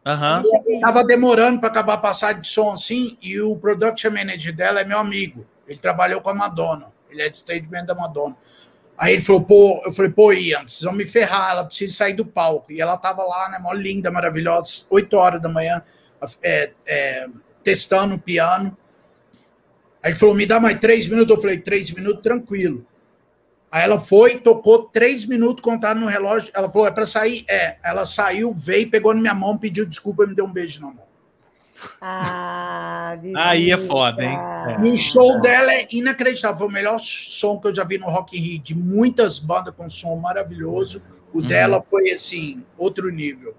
[0.05, 0.43] Aham.
[0.81, 4.85] Tava demorando para acabar a passagem de som assim, e o production manager dela é
[4.85, 5.45] meu amigo.
[5.67, 6.93] Ele trabalhou com a Madonna.
[7.09, 8.37] Ele é de statement da Madonna.
[8.97, 12.13] Aí ele falou, pô, eu falei, pô, Ian, vocês vão me ferrar, ela precisa sair
[12.13, 12.71] do palco.
[12.71, 15.83] E ela tava lá, né, mó linda, maravilhosa, 8 horas da manhã,
[16.41, 17.27] é, é,
[17.63, 18.75] testando o piano.
[20.07, 21.35] Aí ele falou, me dá mais três minutos.
[21.35, 22.85] Eu falei, três minutos, tranquilo.
[23.69, 26.49] Aí ela foi, tocou três minutos, contaram no relógio.
[26.53, 27.43] Ela falou, é para sair?
[27.45, 27.75] É.
[27.83, 30.87] Ela saiu, veio, pegou na minha mão, pediu desculpa e me deu um beijo na
[30.87, 31.03] mão.
[31.99, 34.37] Ah, Aí é foda, hein?
[34.85, 36.57] E o show dela é inacreditável.
[36.57, 39.73] Foi o melhor som que eu já vi no Rock in Rio, de muitas bandas
[39.75, 41.03] com som maravilhoso.
[41.33, 41.47] O Uhum.
[41.47, 43.53] dela foi, assim, outro nível.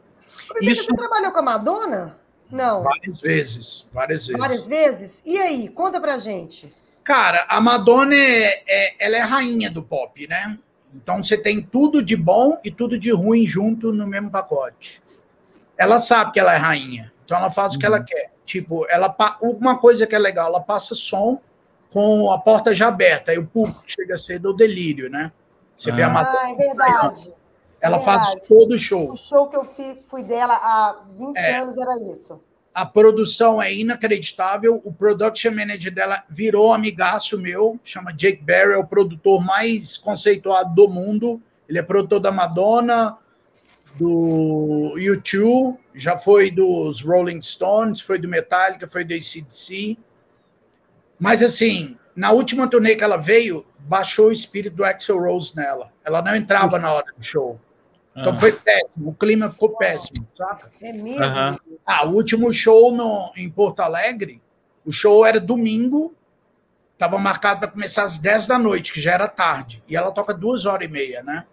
[0.62, 0.86] Isso...
[0.86, 2.16] Você trabalhou com a Madonna?
[2.50, 2.82] Não.
[2.82, 4.40] Várias vezes, várias vezes.
[4.40, 5.22] Várias vezes?
[5.26, 6.74] E aí, conta pra gente.
[7.04, 10.58] Cara, a Madonna é, é- ela é rainha do pop, né?
[10.94, 15.00] Então você tem tudo de bom e tudo de ruim junto no mesmo pacote.
[15.76, 18.32] Ela sabe que ela é rainha, então ela faz o que ela quer.
[18.44, 21.40] Tipo, ela pa- uma coisa que é legal, ela passa som
[21.92, 25.30] com a porta já aberta, aí o público chega cedo o delírio, né?
[25.76, 26.10] Você vê a Ah.
[26.10, 27.32] Madonna, Ah, é verdade.
[27.80, 28.48] Ela faz verdade.
[28.48, 29.12] todo o show.
[29.12, 31.58] O show que eu fui, fui dela há 20 É.
[31.58, 32.40] anos era isso.
[32.74, 34.80] A produção é inacreditável.
[34.84, 40.74] O production manager dela virou amigaço meu, chama Jake Barry, é o produtor mais conceituado
[40.74, 41.40] do mundo.
[41.68, 43.18] Ele é produtor da Madonna,
[43.96, 49.98] do U2, já foi dos Rolling Stones, foi do Metallica, foi do ACDC.
[51.18, 55.92] Mas assim, na última turnê que ela veio, baixou o espírito do Axel Rose nela.
[56.04, 57.58] Ela não entrava na hora do show.
[58.20, 58.36] Então Ah.
[58.36, 60.70] foi péssimo, o clima ficou péssimo, saca?
[60.82, 61.22] É mesmo?
[61.22, 61.58] Aham.
[61.86, 64.42] Ah, o último show no, em Porto Alegre,
[64.84, 66.14] o show era domingo,
[66.94, 69.82] estava marcado para começar às 10 da noite, que já era tarde.
[69.86, 71.44] E ela toca duas horas e meia, né?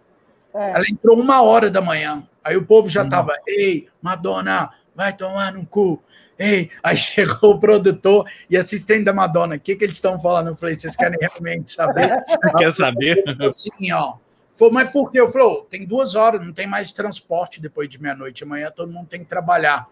[0.54, 0.70] É.
[0.72, 2.26] Ela entrou uma hora da manhã.
[2.42, 6.02] Aí o povo já estava, ei, Madonna, vai tomar no cu.
[6.38, 9.56] Ei, aí chegou o produtor e assistente da Madonna.
[9.56, 10.48] O que, que eles estão falando?
[10.48, 12.10] Eu falei, vocês querem realmente saber?
[12.58, 13.24] Quer saber?
[13.46, 14.14] assim, ó.
[14.56, 15.20] Falei, mas por quê?
[15.20, 18.42] Eu falei, "Ô, tem duas horas, não tem mais transporte depois de meia-noite.
[18.42, 19.88] Amanhã todo mundo tem que trabalhar.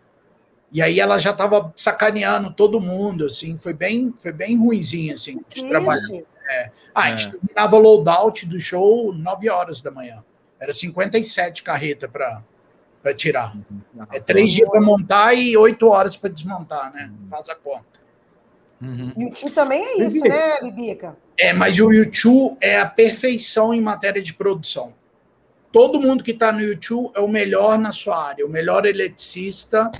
[0.72, 5.40] E aí ela já estava sacaneando todo mundo, assim, foi bem, foi bem ruimzinho, assim,
[5.48, 6.02] de trabalhar.
[6.02, 6.26] isso?
[6.94, 10.22] Ah, a gente terminava o loadout do show 9 horas da manhã.
[10.58, 12.42] Era 57 carreta para
[13.14, 13.56] tirar.
[14.12, 17.10] É três dias para montar e oito horas para desmontar, né?
[17.28, 18.03] Faz a conta.
[18.84, 19.12] Uhum.
[19.16, 20.28] E o tio também é isso, Bibi.
[20.28, 21.16] né, Bibica?
[21.38, 24.92] É, mas o YouTube é a perfeição em matéria de produção.
[25.72, 29.90] Todo mundo que está no YouTube é o melhor na sua área, o melhor eletricista,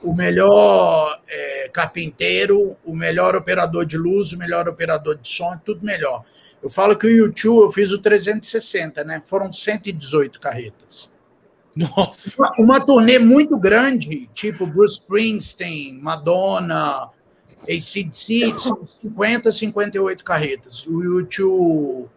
[0.00, 5.60] o melhor é, carpinteiro, o melhor operador de luz, o melhor operador de som, é
[5.64, 6.24] tudo melhor.
[6.62, 9.20] Eu falo que o YouTube eu fiz o 360, né?
[9.24, 11.10] Foram 118 carretas.
[11.74, 12.36] Nossa.
[12.40, 17.10] Uma, uma turnê muito grande, tipo Bruce Springsteen, Madonna,
[17.68, 20.86] ACDC, são 50, 58 carretas.
[20.86, 22.08] O YouTube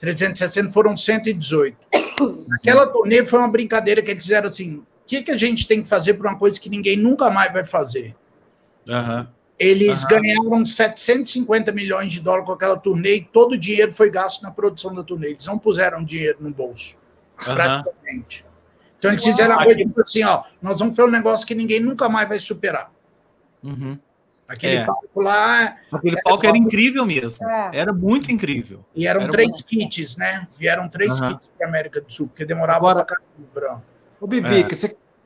[0.00, 1.76] 360 foram 118.
[2.54, 5.82] Aquela turnê foi uma brincadeira que eles fizeram assim: o que, que a gente tem
[5.82, 8.14] que fazer para uma coisa que ninguém nunca mais vai fazer?
[9.58, 14.40] Eles ganharam 750 milhões de dólares com aquela turnê e todo o dinheiro foi gasto
[14.42, 15.30] na produção da turnê.
[15.30, 16.96] Eles não puseram dinheiro no bolso
[17.44, 18.44] praticamente.
[18.98, 21.80] Então eles fizeram uma coisa tipo assim, ó, nós vamos fazer um negócio que ninguém
[21.80, 22.90] nunca mais vai superar.
[23.62, 23.98] Uhum.
[24.48, 24.86] Aquele É.
[24.86, 27.46] palco lá, Aquele palco era incrível mesmo.
[27.46, 27.70] É.
[27.80, 28.82] Era muito incrível.
[28.94, 29.66] e eram Era três bom.
[29.68, 30.48] kits, né?
[30.58, 31.34] Vieram três Aham.
[31.34, 33.82] kits para América do Sul, porque demorava Agora- pra caramba.
[34.18, 34.68] Ô, Bibi, É.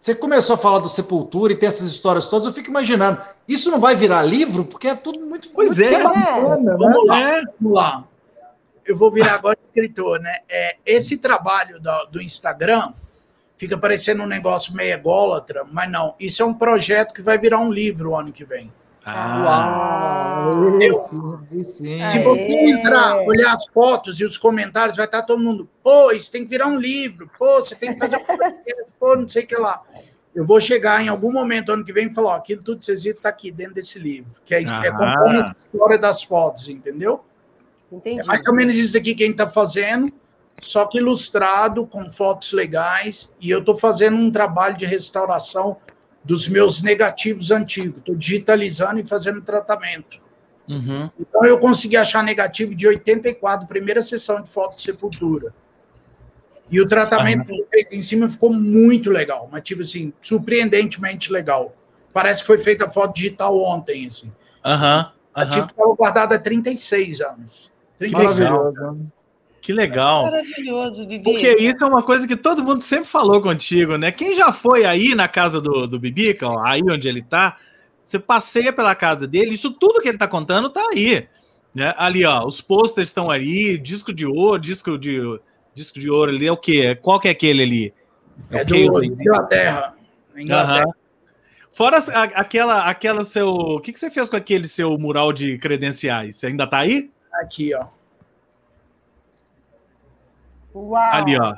[0.01, 3.71] você, começou a falar do Sepultura e tem essas histórias todas, eu fico imaginando, isso
[3.71, 4.65] não vai virar livro?
[4.65, 6.03] Porque é tudo muito, Pois muito é.
[6.03, 6.77] bacana, né?
[6.77, 7.43] Vamos lá, É.
[7.61, 8.05] vamos lá.
[8.85, 10.35] Eu vou virar agora escritor, né?
[10.49, 12.93] É, esse trabalho do, do Instagram
[13.57, 16.17] fica parecendo um negócio meio ególatra, mas não.
[16.19, 18.73] Isso é um projeto que vai virar um livro o ano que vem.
[19.05, 20.51] Ah.
[20.51, 20.79] Uau!
[20.81, 22.03] Aí sim, sim.
[22.03, 22.13] É.
[22.13, 26.31] Se você entrar, olhar as fotos e os comentários, vai estar todo mundo, pô, isso
[26.31, 29.45] tem que virar um livro, pô, você tem que fazer um podcast, pô, não sei
[29.45, 29.83] o que lá.
[30.35, 32.87] Eu vou chegar em algum momento ano que vem e falar, ó, aquilo tudo que
[32.87, 36.69] vocês viram está aqui dentro desse livro, que é, é contando a história das fotos,
[36.69, 37.25] entendeu?
[37.91, 38.21] Entendi.
[38.21, 40.11] É mais ou menos isso aqui que a gente está fazendo,
[40.63, 45.77] só que ilustrado, com fotos legais, e eu estou fazendo um trabalho de restauração
[46.25, 47.99] dos meus negativos antigos.
[47.99, 50.21] Estou digitalizando e fazendo tratamento.
[50.69, 51.11] Uhum.
[51.19, 55.53] Então eu consegui achar negativo de 84, primeira sessão de foto de sepultura.
[56.71, 61.31] E o tratamento que foi feito em cima ficou muito legal, mas tipo assim, surpreendentemente
[61.31, 61.75] legal.
[62.13, 64.33] Parece que foi feita a foto digital ontem, assim.
[64.65, 65.13] Aham.
[65.35, 65.51] A Aham.
[65.51, 67.71] tive estava guardada há 36 anos.
[67.99, 69.07] 36 anos.
[69.63, 70.25] Que legal.
[70.25, 71.23] Maravilhoso, Bibi.
[71.23, 74.11] Porque isso é uma coisa que todo mundo sempre falou contigo, né?
[74.11, 77.57] Quem já foi aí na casa do, do Bibica, ó, aí onde ele tá,
[78.03, 81.29] você passeia pela casa dele, isso tudo que ele tá contando tá aí.
[81.73, 81.95] Né?
[81.97, 85.21] Ali, ó, os posters estão aí, disco de ouro, disco de,
[85.73, 86.99] disco de ouro ali, é o quê?
[87.01, 87.95] Qual que é aquele ali?
[88.51, 89.05] É o do.
[89.05, 89.95] Inglaterra.
[90.37, 90.83] Inglaterra.
[90.83, 90.93] Aham.
[91.71, 93.49] Fora a- aquela, aquela seu.
[93.49, 96.37] O que, que você fez com aquele seu mural de credenciais?
[96.37, 97.11] Você ainda tá aí?
[97.33, 97.87] Aqui, ó.
[100.75, 101.13] Uau!
[101.13, 101.55] Ali, ó.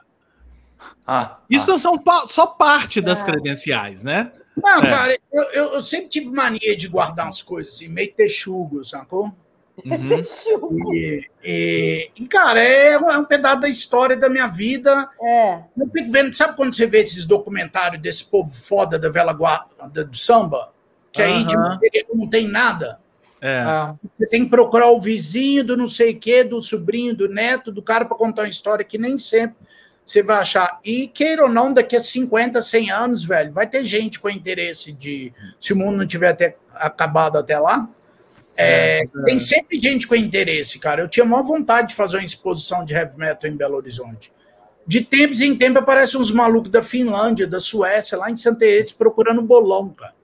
[1.06, 3.24] Ah, Isso são pa- só parte das Ah.
[3.24, 4.32] credenciais, né?
[4.56, 4.88] Não, É.
[4.88, 9.32] cara, eu, eu, eu sempre tive mania de guardar umas coisas assim, meio texugo, sacou?
[9.84, 10.92] Uhum.
[10.94, 15.10] E, e- e, cara, é, um- é um pedaço da história da minha vida.
[15.20, 15.62] É.
[15.76, 20.04] Eu fico vendo, sabe quando você vê esses documentários desse povo foda da velha guarda
[20.04, 20.72] do samba?
[21.10, 23.00] Que aí de material não tem nada.
[23.44, 23.58] É.
[23.60, 27.28] ah, Você tem que procurar o vizinho do não sei o quê, do sobrinho, do
[27.28, 29.56] neto, do cara para contar uma história que nem sempre
[30.06, 30.80] você vai achar.
[30.82, 34.92] E queira ou não, daqui a 50, 100 anos, velho, vai ter gente com interesse
[34.92, 35.30] de.
[35.60, 37.86] Se o mundo não tiver até, acabado até lá.
[38.56, 41.02] é, tem sempre gente com interesse, cara.
[41.02, 44.32] Eu tinha maior vontade de fazer uma exposição de heavy metal em Belo Horizonte.
[44.86, 48.94] De tempos em tempos aparecem uns malucos da Finlândia, da Suécia, lá em Santa Etes,
[48.94, 50.14] procurando bolão, cara.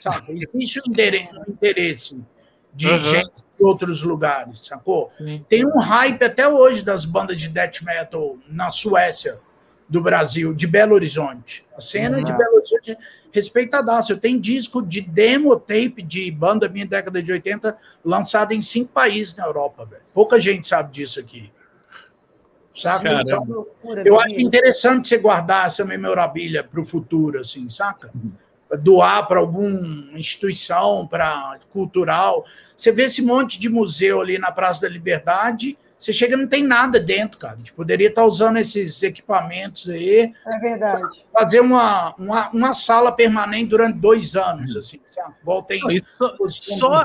[0.00, 0.32] Sabe?
[0.32, 2.16] Existe um interesse, um interesse
[2.74, 2.98] de Uhum.
[3.00, 5.08] gente de outros lugares, sacou?
[5.08, 5.44] sim.
[5.48, 9.40] Tem um hype até hoje das bandas de death metal na Suécia.
[9.90, 11.64] do Brasil, de Belo Horizonte.
[11.74, 12.94] A cena de Belo Horizonte
[13.32, 14.12] respeitadaço.
[14.12, 18.92] Eu tenho disco de demo tape de banda minha década de 80 lançado em cinco
[18.92, 20.02] países na Europa, velho.
[20.12, 21.50] Pouca gente sabe disso aqui.
[22.74, 23.22] Saca?
[23.22, 23.66] Então,
[24.04, 28.12] eu acho interessante você guardar essa memorabilia para o futuro, assim, saca?
[28.80, 32.44] Doar para alguma instituição, para cultural.
[32.76, 36.62] Você vê esse monte de museu ali na Praça da Liberdade, você chega não tem
[36.62, 37.54] nada dentro, cara.
[37.54, 40.32] A gente poderia estar usando esses equipamentos aí.
[40.46, 41.24] É verdade.
[41.36, 45.34] Fazer uma, uma, uma sala permanente durante dois anos, assim, sabe?
[45.66, 45.80] Tem.
[46.12, 47.04] Só, só,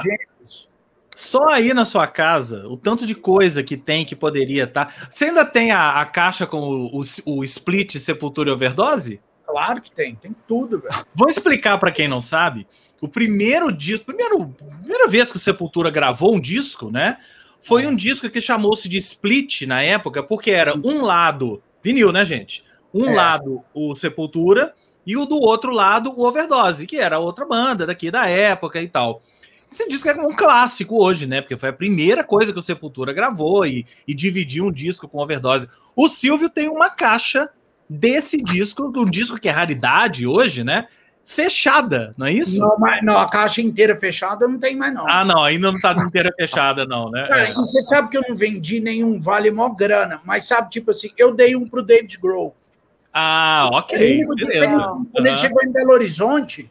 [1.16, 4.86] só, aí na sua casa, o tanto de coisa que tem que poderia estar.
[4.86, 5.08] Tá...
[5.10, 9.20] Você ainda tem a, a caixa com o, o, o split Sepultura e Overdose?
[9.54, 11.06] Claro que tem, tem tudo, velho.
[11.14, 12.66] Vou explicar para quem não sabe.
[13.00, 17.18] O primeiro disco, primeiro, primeira vez que o Sepultura gravou um disco, né?
[17.62, 22.26] Foi um disco que chamou-se de Split na época, porque era um lado, vinil, né,
[22.26, 22.64] gente?
[22.92, 23.14] Um é.
[23.14, 24.74] lado o Sepultura
[25.06, 28.88] e o do outro lado o Overdose, que era outra banda daqui da época e
[28.88, 29.22] tal.
[29.72, 31.42] Esse disco é um clássico hoje, né?
[31.42, 35.20] Porque foi a primeira coisa que o Sepultura gravou e, e dividiu um disco com
[35.20, 35.70] overdose.
[35.96, 37.52] O Silvio tem uma caixa
[37.98, 40.88] desse disco, um disco que é raridade hoje, né?
[41.26, 42.60] fechada, não é isso?
[42.60, 45.08] Não, mas, não, a caixa inteira fechada não tem mais, não.
[45.08, 47.28] Ah, não, ainda não está inteira fechada, não, né?
[47.28, 47.52] Cara, é.
[47.52, 51.10] e você sabe que eu não vendi nenhum vale mó grana, mas sabe, tipo assim,
[51.18, 52.54] eu dei um pro David Grohl.
[53.14, 54.26] Ah, ok.
[55.12, 56.70] quando ele chegou em Belo Horizonte,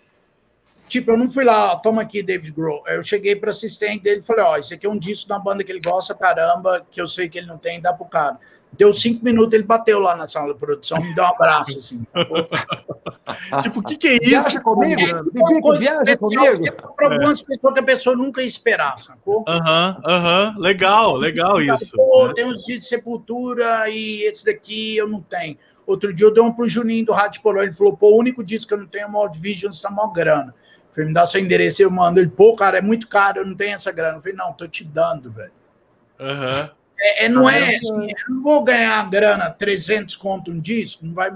[0.89, 2.83] tipo, eu não fui lá, toma aqui, David Grohl.
[2.89, 5.65] Eu cheguei para assistente dele e falei, ó, esse aqui é um disco da banda
[5.65, 8.39] que ele gosta, caramba, que eu sei que ele não tem, dá pro cara.
[8.75, 12.07] Deu cinco minutos, ele bateu lá na sala de produção, me deu um abraço, assim.
[13.63, 14.31] tipo, o que, que é isso?
[14.31, 15.01] Viaja comigo?
[15.01, 16.95] É, viaja comigo?
[16.97, 17.45] Para algumas é.
[17.45, 19.45] pessoas que a pessoa nunca ia esperar, sacou?
[19.47, 20.61] Aham, uhum, aham, uhum.
[20.63, 21.95] legal, legal isso.
[21.97, 22.33] Pô, né?
[22.35, 25.59] Tem uns dias de sepultura e esse daqui eu não tenho.
[25.87, 28.43] Outro dia eu dei um pro Juninho do Rádio Polônia, ele falou, pô, o único
[28.43, 30.55] disco que eu não tenho é o Mod Vision, está mó grana.
[30.89, 32.21] Eu falei, me dá seu endereço, eu mando.
[32.21, 34.17] Ele, pô, cara, é muito caro, eu não tenho essa grana.
[34.17, 35.53] Eu falei, não, tô te dando, velho.
[36.19, 36.61] Aham.
[36.63, 36.69] Uhum.
[36.79, 41.15] É, é, não é assim, eu não vou ganhar grana, 300 conto um disco, não
[41.15, 41.31] vai,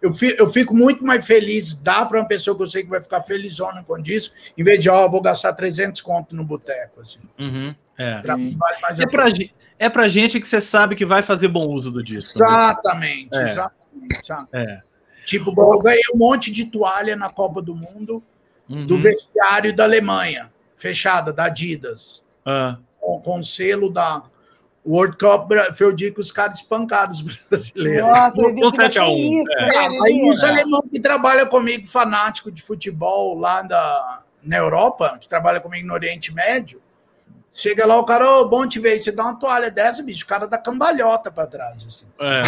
[0.00, 2.90] eu, fico, eu fico muito mais feliz dar para uma pessoa que eu sei que
[2.90, 6.44] vai ficar felizona com disco, em vez de, ó, oh, vou gastar 300 conto no
[6.44, 7.20] boteco, assim.
[7.38, 8.14] Uhum, é.
[8.98, 9.28] é, pra,
[9.78, 12.42] é pra gente que você sabe que vai fazer bom uso do disco.
[12.42, 13.48] Exatamente, né?
[13.48, 14.32] exatamente.
[14.52, 14.80] É.
[15.24, 18.22] Tipo, eu ganhei um monte de toalha na Copa do Mundo
[18.68, 18.86] uhum.
[18.86, 22.24] do vestiário da Alemanha, fechada, da Adidas.
[22.44, 22.78] Ah.
[23.00, 24.22] Com, com selo da
[24.84, 28.08] o World Cup foi o dia que os caras espancaram os brasileiros.
[28.08, 29.16] Nossa, 7x1.
[29.16, 29.88] Isso, é.
[29.88, 35.28] né, Aí os alemães que trabalham comigo, fanático de futebol lá da, na Europa, que
[35.28, 36.80] trabalha comigo no Oriente Médio,
[37.52, 40.26] chega lá, o cara, oh, bom te ver, você dá uma toalha dessa, bicho, o
[40.26, 41.84] cara dá cambalhota para trás.
[41.86, 42.06] Assim.
[42.18, 42.42] É.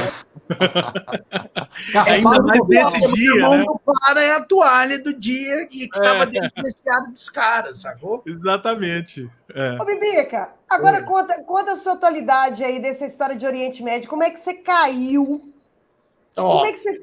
[2.10, 3.64] Ainda mais desse dia, né?
[3.68, 6.26] O cara é a toalha do dia que estava é.
[6.26, 8.22] dentro do vestiário dos caras, sacou?
[8.26, 9.30] Exatamente.
[9.54, 9.76] É.
[9.80, 14.08] Ô, Bibica, agora conta, conta a sua atualidade aí dessa história de Oriente Médio.
[14.08, 15.52] Como é que você caiu?
[16.36, 16.42] Oh.
[16.42, 16.98] Como é que você...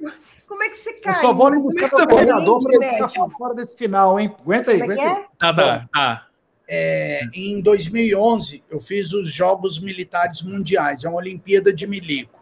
[0.47, 1.15] Como é que você caiu?
[1.15, 4.35] Eu só vou buscar meu corredor para ficar fora desse final, hein?
[4.41, 5.07] Aguenta aí, é aguenta aí.
[5.07, 5.25] É?
[5.39, 6.27] Tá, tá, tá.
[6.73, 12.41] É, em 2011, eu fiz os Jogos Militares Mundiais, é uma Olimpíada de Milico,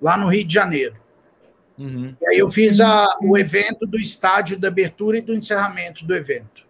[0.00, 0.96] lá no Rio de Janeiro.
[1.76, 2.16] Uhum.
[2.18, 6.14] E aí eu fiz a, o evento do estádio da abertura e do encerramento do
[6.14, 6.62] evento,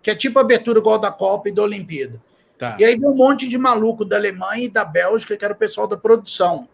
[0.00, 2.22] que é tipo a abertura igual da Copa e da Olimpíada.
[2.56, 2.74] Tá.
[2.80, 5.58] E aí veio um monte de maluco da Alemanha e da Bélgica, que era o
[5.58, 6.66] pessoal da produção.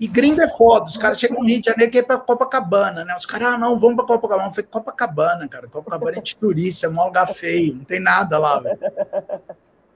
[0.00, 0.86] E gringo é foda.
[0.86, 3.14] Os caras chegam no Rio de Janeiro que é pra Copacabana, né?
[3.14, 4.48] Os caras, ah, não, vamos pra Copacabana.
[4.48, 5.68] Eu falei, Copacabana, cara.
[5.68, 8.78] Copacabana é de turista, é um lugar feio, não tem nada lá, velho.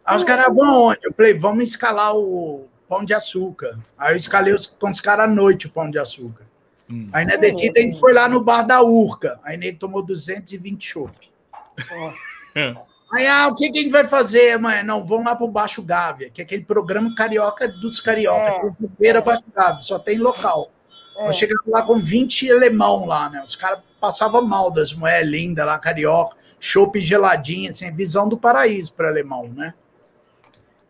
[0.04, 1.00] Aí os caras vão aonde?
[1.04, 3.78] Eu falei, vamos escalar o Pão de Açúcar.
[3.96, 6.44] Aí eu escalei os, com os caras à noite o Pão de Açúcar.
[6.90, 7.08] Hum.
[7.10, 9.40] Aí na descida a gente foi lá no bar da Urca.
[9.42, 11.30] Aí ele tomou 220 chopp.
[11.96, 12.84] Oh.
[13.14, 14.82] Aí, ah, o que, que a gente vai fazer, mãe?
[14.82, 19.08] Não, vamos lá para o Baixo Gávea, que é aquele programa carioca dos carioca, é,
[19.08, 19.20] é.
[19.20, 20.72] Baixo Gávea, só tem local.
[21.18, 21.28] É.
[21.28, 23.40] Eu cheguei lá com 20 alemão lá, né?
[23.46, 28.92] Os caras passavam mal das mulheres lindas lá, carioca, chopp geladinha, assim, visão do paraíso
[28.92, 29.74] para alemão, né?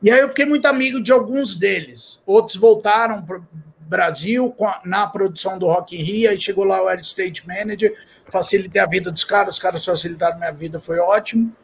[0.03, 2.23] E aí eu fiquei muito amigo de alguns deles.
[2.25, 3.47] Outros voltaram para o
[3.81, 7.95] Brasil na produção do Rock in Rio, aí chegou lá o Air State Manager,
[8.31, 11.55] facilitei a vida dos caras, os caras facilitaram minha vida, foi ótimo.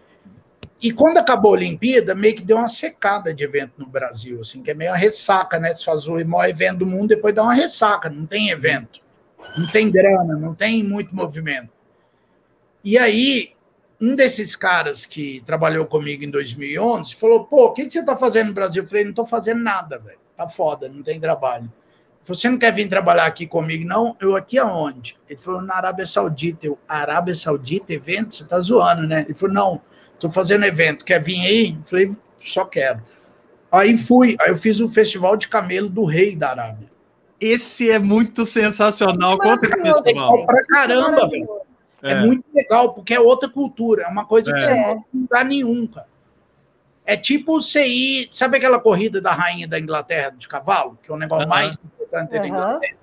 [0.82, 4.62] E quando acabou a Olimpíada, meio que deu uma secada de evento no Brasil, assim,
[4.62, 5.74] que é meio uma ressaca, né?
[5.74, 9.00] Se faz o maior evento do mundo, depois dá uma ressaca, não tem evento,
[9.58, 11.68] não tem grana, não tem muito movimento.
[12.82, 13.52] E aí,
[14.00, 18.16] um desses caras que trabalhou comigo em 2011 falou: pô, o que, que você está
[18.16, 18.82] fazendo no Brasil?
[18.82, 21.70] Eu falei: não estou fazendo nada, velho, tá foda, não tem trabalho.
[22.24, 24.16] Você não quer vir trabalhar aqui comigo, não?
[24.20, 25.18] Eu aqui aonde?
[25.28, 26.66] Ele falou, na Arábia Saudita.
[26.66, 28.34] Eu, Arábia Saudita, evento?
[28.34, 29.22] Você tá zoando, né?
[29.22, 29.82] Ele falou, não,
[30.20, 31.76] tô fazendo evento, quer vir aí?
[31.76, 32.10] Eu falei,
[32.44, 33.02] só quero.
[33.72, 36.90] Aí fui, aí eu fiz o festival de camelo do rei da Arábia.
[37.40, 39.38] Esse é muito sensacional.
[39.38, 40.44] Conta esse festival.
[40.44, 41.48] Pra caramba, velho.
[42.02, 42.12] É.
[42.12, 42.20] é.
[42.20, 44.62] muito legal, porque é outra cultura, é uma coisa que é.
[44.62, 46.08] você não pode lugar nenhum, cara.
[47.04, 48.28] É tipo você ir.
[48.30, 50.98] Sabe aquela corrida da rainha da Inglaterra de cavalo?
[51.02, 51.50] Que é o negócio uhum.
[51.50, 52.96] mais importante da Inglaterra.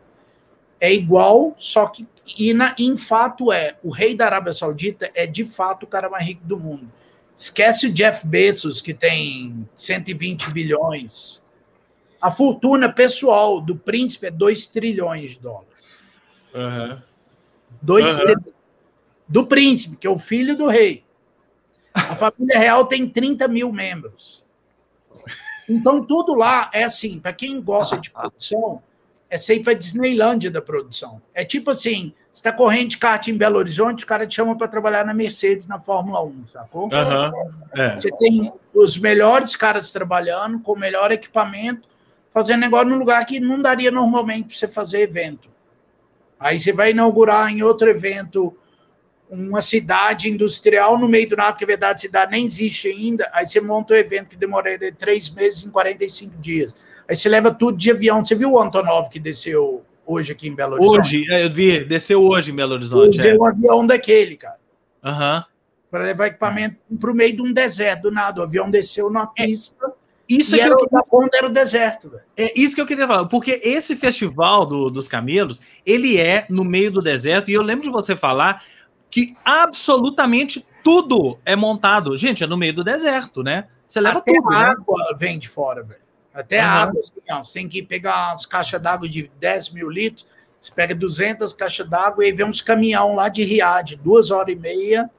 [0.80, 2.07] É igual, só que.
[2.38, 6.09] E na, em fato é: o rei da Arábia Saudita é de fato o cara
[6.09, 6.91] mais rico do mundo.
[7.38, 11.46] Esquece o Jeff Bezos, que tem 120 bilhões.
[12.20, 16.02] A fortuna pessoal do príncipe é 2 trilhões de dólares.
[16.54, 17.02] Uhum.
[17.82, 18.16] 2 uhum.
[18.16, 18.58] trilhões.
[19.28, 21.06] Do príncipe, que é o filho do rei.
[21.94, 24.44] A família real tem 30 mil membros.
[25.70, 28.82] Então, tudo lá é assim, para quem gosta de produção,
[29.30, 31.22] é sempre para Disneylândia da produção.
[31.34, 34.56] É tipo assim, você está correndo de kart em Belo Horizonte, o cara te chama
[34.56, 36.84] para trabalhar na Mercedes, na Fórmula 1, sacou?
[36.84, 37.52] Uhum.
[37.76, 37.96] É.
[37.96, 41.90] Você tem os melhores caras trabalhando, com o melhor equipamento,
[42.32, 45.50] fazendo negócio num lugar que não daria normalmente para você fazer evento.
[46.40, 48.56] Aí você vai inaugurar em outro evento
[49.32, 53.28] uma cidade industrial no meio do nada, que a verdade a cidade nem existe ainda,
[53.34, 56.76] aí você monta um evento que demoraria três meses em 45 dias.
[57.10, 58.24] Aí você leva tudo de avião.
[58.24, 61.18] Você viu o Antonov que desceu hoje aqui em Belo Horizonte?
[61.18, 63.18] Hoje, é, eu vi, desceu hoje em Belo Horizonte.
[63.18, 63.36] Usei é.
[63.36, 64.58] um avião daquele, cara.
[65.03, 65.38] Aham.
[65.38, 65.43] Uhum.
[65.91, 68.41] Para levar equipamento para o meio de um deserto, do nada.
[68.41, 69.86] O avião desceu na é, pista.
[69.86, 69.91] É.
[70.30, 71.01] Isso e que era, eu queria...
[71.34, 72.10] Era o deserto.
[72.10, 72.24] Véio.
[72.36, 76.66] É isso que eu queria falar, porque esse festival do, dos camelos, ele é no
[76.66, 78.64] meio do deserto, e eu lembro de você falar
[79.10, 82.18] que absolutamente tudo é montado.
[82.18, 83.68] Gente, é no meio do deserto, né?
[83.88, 84.49] Você leva Até tudo.
[84.49, 84.70] A né?
[84.72, 86.01] água vem de fora, velho.
[86.38, 86.70] Até uhum.
[86.70, 90.28] água, assim, ó, você tem que pegar as caixas d'água de 10 mil litros,
[90.62, 94.60] você pega 200 caixas d'água e vê uns caminhão lá de Riad, duas horas e
[94.60, 95.10] meia,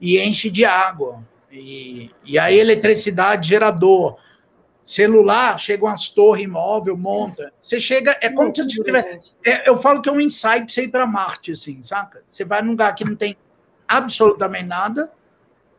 [0.00, 1.24] e enche de água.
[1.50, 4.16] E, e aí eletricidade, gerador,
[4.84, 7.52] celular, chega umas torres imóvel, monta.
[7.60, 9.20] Você chega, é como se você tiver.
[9.44, 12.22] É, eu falo que é um ensaio para você ir para Marte, assim, saca?
[12.28, 13.36] Você vai num lugar que não tem
[13.88, 15.10] absolutamente nada,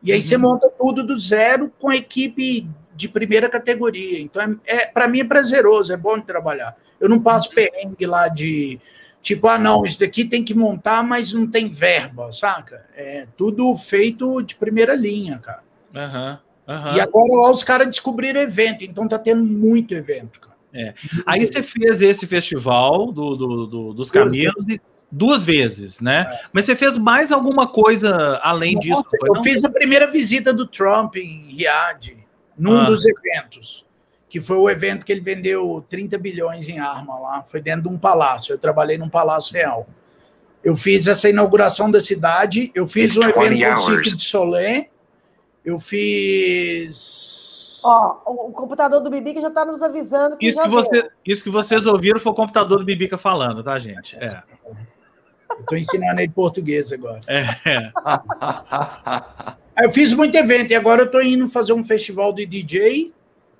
[0.02, 0.22] e aí uhum.
[0.22, 2.68] você monta tudo do zero com equipe
[3.02, 4.20] de primeira categoria.
[4.20, 6.76] Então, é, é para mim é prazeroso, é bom de trabalhar.
[7.00, 7.54] Eu não passo uhum.
[7.56, 8.80] perrengue lá de
[9.20, 12.86] tipo, ah, não, isso daqui tem que montar, mas não tem verba, saca?
[12.96, 15.62] É tudo feito de primeira linha, cara.
[15.94, 16.30] Aham.
[16.30, 16.52] Uhum.
[16.74, 16.96] Uhum.
[16.96, 20.52] E agora lá os caras descobriram evento, então tá tendo muito evento, cara.
[20.72, 20.94] É.
[21.26, 24.80] Aí você fez esse festival do, do, do dos camelos duas,
[25.10, 26.30] duas vezes, né?
[26.32, 26.46] É.
[26.52, 29.04] Mas você fez mais alguma coisa além Nossa, disso?
[29.26, 29.42] Eu não?
[29.42, 32.21] fiz a primeira visita do Trump em Riad,
[32.62, 32.84] num ah.
[32.84, 33.84] dos eventos,
[34.28, 37.88] que foi o evento que ele vendeu 30 bilhões em arma lá, foi dentro de
[37.88, 38.52] um palácio.
[38.52, 39.84] Eu trabalhei num palácio real.
[40.62, 44.86] Eu fiz essa inauguração da cidade, eu fiz um evento no Cirque de Soleil,
[45.64, 47.80] eu fiz.
[47.84, 51.50] Ó, o computador do Bibica já está nos avisando que isso que, você, isso que
[51.50, 54.16] vocês ouviram foi o computador do Bibica falando, tá, gente?
[54.16, 54.40] É.
[55.58, 57.22] Estou ensinando ele português agora.
[57.26, 57.90] É.
[59.82, 63.12] Eu fiz muito evento e agora eu estou indo fazer um festival de DJ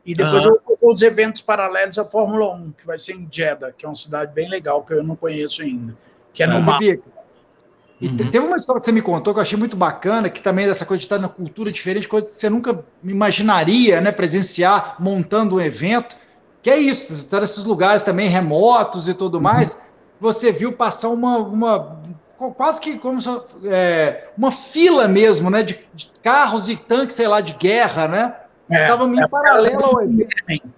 [0.06, 0.52] e depois uhum.
[0.52, 3.84] eu vou fazer os eventos paralelos à Fórmula 1, que vai ser em Jeddah, que
[3.84, 5.96] é uma cidade bem legal que eu não conheço ainda,
[6.32, 6.80] que é no mar.
[6.82, 8.16] E uhum.
[8.16, 10.68] teve uma história que você me contou que eu achei muito bacana, que também é
[10.68, 15.56] dessa coisa de estar na cultura diferente, coisa que você nunca imaginaria, né, presenciar montando
[15.56, 16.16] um evento,
[16.62, 19.42] que é isso, você está nesses lugares também remotos e tudo uhum.
[19.42, 19.80] mais,
[20.20, 22.02] você viu passar uma, uma
[22.50, 23.28] quase que como se,
[23.66, 28.36] é, uma fila mesmo, né, de, de, carros e tanques, sei lá, de guerra, né?
[28.70, 30.72] Estavam é, em é, paralelo ao evento.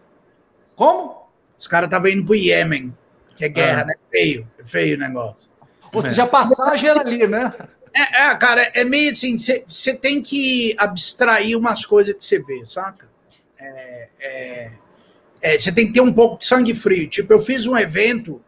[0.75, 1.29] Como?
[1.59, 2.97] Os caras estavam indo para o Iêmen,
[3.37, 3.85] que é guerra, ah.
[3.87, 3.95] né?
[4.11, 5.49] Feio, é feio o negócio.
[5.93, 7.53] Ou seja, a passagem era ali, né?
[7.95, 12.67] É, é cara, é meio assim, você tem que abstrair umas coisas que você vê,
[12.67, 13.09] saca?
[13.57, 17.09] Você é, é, é tem que ter um pouco de sangue frio.
[17.09, 18.43] Tipo, eu fiz um evento,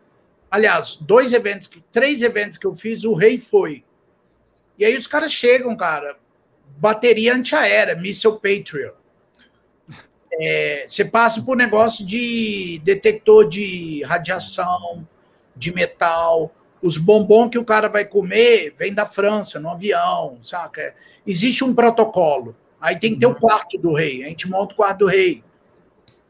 [0.57, 3.85] aliás, dois eventos, três eventos que eu fiz, o rei foi.
[4.79, 6.17] E aí os caras chegam, cara,
[6.79, 8.95] bateria antiaérea, missile Patriot.
[10.89, 15.07] Você passa por negócio de detector de radiação,
[15.55, 20.95] de metal, os bombons que o cara vai comer vem da França, no avião, saca?
[21.27, 22.55] Existe um protocolo.
[22.81, 24.25] Aí tem que ter o quarto do rei.
[24.25, 25.43] A gente monta o quarto do rei.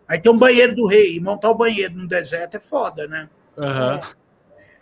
[0.06, 1.16] Aí tem um banheiro do rei.
[1.16, 3.28] E montar o banheiro no deserto é foda, né?
[3.56, 4.00] Uhum.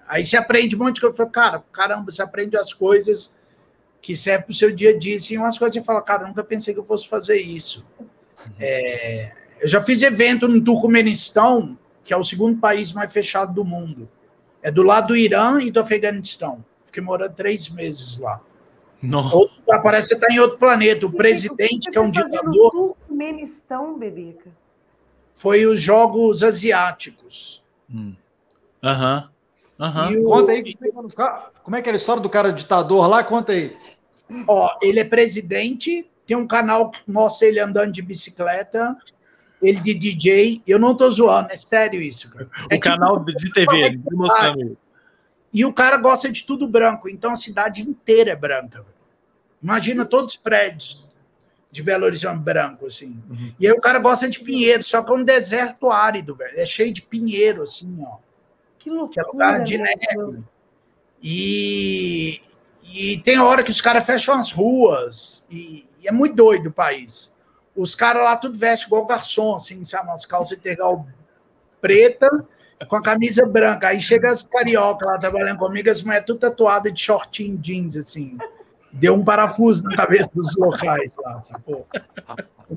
[0.06, 1.14] Aí você aprende um monte de coisa.
[1.14, 3.32] Eu falo, cara, caramba, você aprende as coisas
[4.02, 5.16] que servem para o seu dia a dia.
[5.30, 7.84] E umas coisas você fala, cara, nunca pensei que eu fosse fazer isso.
[8.00, 8.52] Uhum.
[8.60, 13.64] É, eu já fiz evento no Turcomenistão que é o segundo país mais fechado do
[13.64, 14.08] mundo.
[14.62, 16.64] É do lado do Irã e do Afeganistão.
[16.86, 18.40] Fiquei morando três meses lá.
[19.02, 19.34] Nossa.
[19.34, 21.06] Outro, parece que você está em outro planeta.
[21.06, 24.50] O presidente, que é um tá ditador, Turcomenistão, Bebeca.
[25.34, 27.62] foi os Jogos Asiáticos.
[27.92, 28.14] Hum.
[28.88, 29.30] Aham.
[30.12, 30.62] E o- Conta aí
[31.62, 33.24] como é que era a história do cara ditador lá?
[33.24, 33.76] Conta aí.
[34.46, 38.96] Ó, ele é presidente, tem um canal que mostra ele andando de bicicleta,
[39.62, 40.62] ele de DJ.
[40.66, 42.48] Eu não tô zoando, é sério isso, cara.
[42.70, 44.76] É O canal de de TV, ele tá mostrando isso.
[45.52, 48.84] E o cara gosta de tudo branco, então a cidade inteira é branca.
[49.62, 51.02] Imagina todos os prédios
[51.70, 53.20] de Belo Horizonte branco, assim.
[53.30, 53.52] Uhum.
[53.58, 56.58] E aí o cara gosta de pinheiro, só que é um deserto árido, velho.
[56.58, 58.16] É cheio de pinheiro, assim, ó.
[58.84, 59.26] Que Que é loucura.
[59.32, 60.32] lugar de meu Deus.
[60.34, 60.44] neve.
[61.22, 62.42] E,
[62.82, 65.44] e tem hora que os caras fecham as ruas.
[65.50, 67.32] E, e é muito doido o país.
[67.74, 70.08] Os caras lá tudo veste igual garçom, assim, sabe?
[70.08, 71.06] Umas calças integral
[71.80, 72.28] preta
[72.88, 73.88] com a camisa branca.
[73.88, 78.36] Aí chega as carioca lá trabalhando comigo, as mulheres tudo tatuadas de shortinho jeans, assim.
[78.92, 81.42] Deu um parafuso na cabeça dos locais lá.
[81.42, 81.86] Sacou?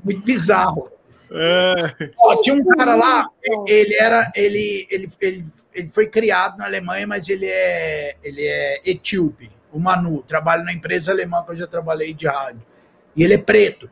[0.02, 0.90] Muito bizarro.
[1.30, 2.10] É.
[2.18, 3.28] Ó, tinha um cara lá,
[3.66, 8.80] ele era, ele, ele, ele, ele foi criado na Alemanha, mas ele é, ele é
[8.84, 12.62] etíope, o Manu, trabalha na empresa alemã que eu já trabalhei de rádio.
[13.14, 13.90] E ele é preto.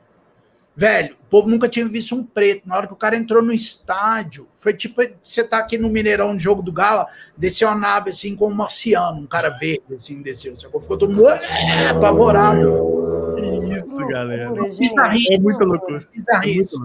[0.78, 2.68] Velho, o povo nunca tinha visto um preto.
[2.68, 6.34] Na hora que o cara entrou no estádio, foi tipo você tá aqui no Mineirão
[6.34, 10.20] no jogo do Gala, desceu uma nave assim com um marciano, um cara verde assim,
[10.20, 10.58] desceu.
[10.58, 10.78] Sacou?
[10.78, 13.34] Ficou todo mundo "É", apavorado.
[13.38, 14.52] Que isso, galera.
[14.52, 15.34] Bizarrice.
[15.34, 16.06] É muita loucura.
[16.14, 16.76] Bizarrice.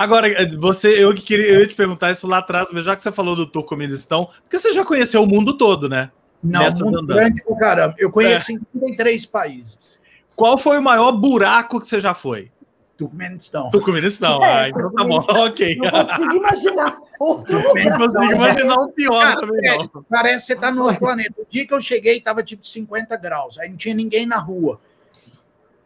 [0.00, 0.28] Agora,
[0.58, 3.12] você, eu que queria eu ia te perguntar isso lá atrás, mas já que você
[3.12, 6.10] falou do Turcomenistão, porque você já conheceu o mundo todo, né?
[6.42, 7.22] Não, Nessas muito andanças.
[7.22, 7.94] grande pra caramba.
[7.98, 10.00] Eu conheço em 33 países.
[10.34, 12.50] Qual foi o maior buraco que você já foi?
[12.96, 13.68] Turcomenistão.
[13.68, 14.42] Turcomenistão.
[14.42, 15.76] É, ah, então tá bom, ok.
[15.76, 17.98] Não consigo imaginar outro Não lugar.
[17.98, 20.02] consigo imaginar um pior Cara, também, sério, não.
[20.04, 21.34] parece que você tá no outro planeta.
[21.42, 23.58] O dia que eu cheguei, tava tipo 50 graus.
[23.58, 24.80] Aí não tinha ninguém na rua.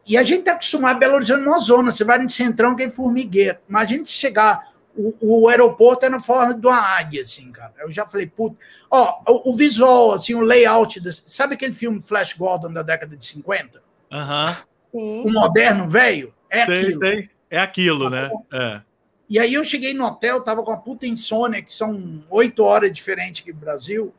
[0.07, 1.91] E a gente tá acostumado a Belo Horizonte numa zona.
[1.93, 3.59] Você vai no centrão que é formigueiro.
[3.69, 4.73] Imagina se chegar.
[4.97, 7.73] O, o aeroporto é na forma de uma águia, assim, cara.
[7.79, 8.57] Eu já falei, puta.
[8.91, 11.01] Ó, o, o visual, assim, o layout.
[11.01, 13.83] das- sabe aquele filme Flash Gordon da década de 50?
[14.13, 14.57] Aham.
[14.93, 15.25] Sim.
[15.27, 16.33] O moderno, velho?
[16.49, 17.01] É Sei, aquilo.
[17.01, 17.31] sei.
[17.51, 18.31] É aquilo, né?
[18.53, 18.81] É.
[19.29, 22.93] E aí eu cheguei no hotel, tava com uma puta insônia, que são oito horas
[22.93, 24.15] diferentes aqui do Brasil.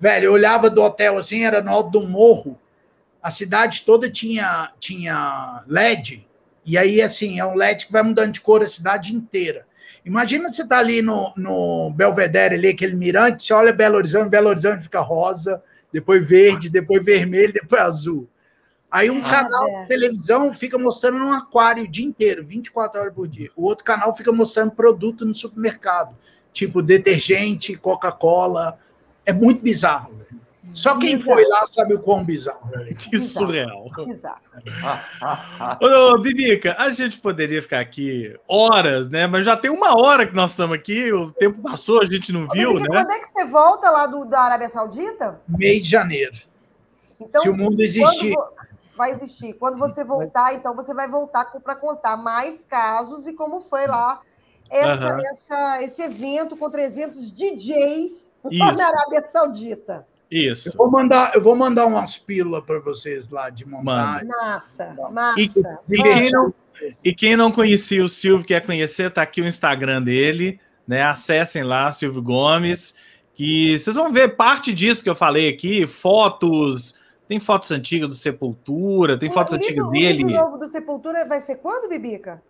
[0.00, 2.58] Velho, eu olhava do hotel assim, era no alto do morro.
[3.24, 6.28] A cidade toda tinha, tinha LED.
[6.62, 9.66] E aí, assim, é um LED que vai mudando de cor a cidade inteira.
[10.04, 14.50] Imagina você tá ali no, no Belvedere, ali, aquele mirante, você olha Belo Horizonte, Belo
[14.50, 18.28] Horizonte fica rosa, depois verde, depois vermelho, depois azul.
[18.90, 19.82] Aí um Ah, canal é.
[19.82, 23.50] de televisão fica mostrando um aquário o dia inteiro, 24 horas por dia.
[23.56, 26.14] O outro canal fica mostrando produto no supermercado,
[26.52, 28.78] tipo detergente, Coca-Cola.
[29.24, 30.14] É muito bizarro.
[30.16, 30.43] velho.
[30.72, 32.68] Só quem foi lá sabe o quão bizarro.
[32.70, 32.94] velho.
[32.96, 33.46] Que Bizarro.
[33.46, 33.84] surreal.
[34.06, 34.40] Bizarro.
[35.80, 39.26] Ô, Bibica, a gente poderia ficar aqui horas, né?
[39.26, 42.44] Mas já tem uma hora que nós estamos aqui, o tempo passou, a gente não
[42.44, 43.04] Ô, viu, Bibica, né?
[43.04, 45.40] Quando é que você volta lá do, da Arábia Saudita?
[45.48, 46.36] Mês de janeiro.
[47.20, 48.34] Então, Se o mundo existir.
[48.96, 49.52] vai existir.
[49.54, 54.20] Quando você voltar, então você vai voltar para contar mais casos e como foi lá
[54.70, 55.20] essa, Aham.
[55.30, 58.30] essa- esse evento com 300 DJs Isso.
[58.76, 60.06] na Arábia Saudita.
[60.34, 60.70] Isso.
[60.70, 64.26] Eu vou mandar, eu vou mandar umas pílulas para vocês lá de montagem.
[64.26, 65.80] Massa, E- massa.
[65.88, 66.54] E quem, não,
[67.04, 70.58] e quem não conhecia o Silvio, quer conhecer, tá aqui o Instagram dele,
[70.88, 71.02] né?
[71.02, 72.96] Acessem lá, Silvio Gomes,
[73.32, 76.96] que vocês vão ver parte disso que eu falei aqui, fotos,
[77.28, 80.66] tem fotos antigas do Sepultura, tem fotos o antigas livro, o livro dele, novo do
[80.66, 82.42] Sepultura vai ser quando, Bibica?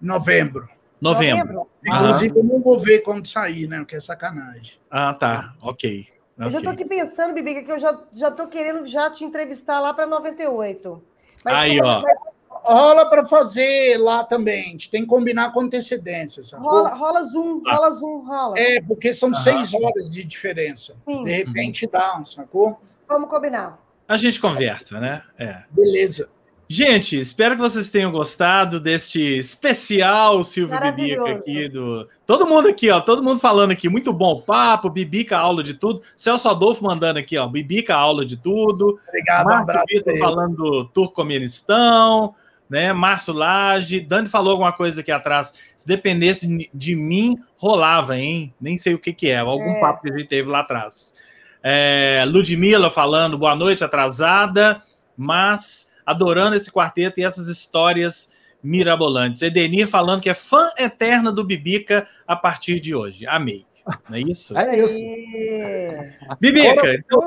[0.00, 0.68] Novembro.
[1.00, 1.66] novembro.
[1.84, 3.78] Inclusive, eu não vou ver quando sair, né?
[3.78, 4.74] Porque é sacanagem.
[4.88, 6.13] Ah, tá, ok.
[6.38, 9.80] Eu já tô aqui pensando, Bibica, que eu já, já tô querendo já te entrevistar
[9.80, 11.02] lá para 98.
[11.44, 12.02] Aí, ó.
[12.02, 12.18] mas
[12.66, 14.60] Rola para fazer lá também.
[14.68, 16.70] A gente tem que combinar com antecedência, sacou?
[16.70, 17.74] rola, rola Zoom, Ah.
[17.76, 18.54] rola Zoom, rola.
[18.58, 19.38] É, porque são Aham.
[19.38, 20.96] seis horas de diferença.
[21.06, 22.80] Sim, De repente dá, sacou?
[23.06, 23.78] vamos combinar.
[24.08, 25.22] A gente conversa, né?
[25.38, 25.62] É.
[25.70, 26.30] Beleza.
[26.66, 32.08] Gente, espero que vocês tenham gostado deste especial Silvio Bibica aqui do.
[32.26, 36.02] Todo mundo aqui, ó, todo mundo falando aqui, muito bom papo, Bibica aula de tudo.
[36.16, 38.98] Celso Adolfo mandando aqui, ó, Bibica aula de tudo.
[39.06, 39.86] Obrigado, um Marco abraço.
[39.90, 42.34] Vitor falando do Turcomenistão,
[42.68, 42.94] né?
[42.94, 45.52] Márcio Lage, Dani falou alguma coisa aqui atrás.
[45.76, 48.54] Se dependesse de mim, rolava, hein?
[48.58, 49.80] Nem sei o que que é, algum É.
[49.80, 51.14] papo que a gente teve lá atrás.
[51.62, 54.80] É, Ludmilla falando boa noite, atrasada,
[55.16, 58.30] mas adorando esse quarteto e essas histórias
[58.62, 59.42] mirabolantes.
[59.42, 63.26] Edenir falando que é fã eterna do Bibica a partir de hoje.
[63.26, 63.66] Amei.
[64.08, 64.56] Não é isso?
[64.56, 65.04] É isso.
[65.04, 66.10] E...
[66.40, 67.20] Bibica, então,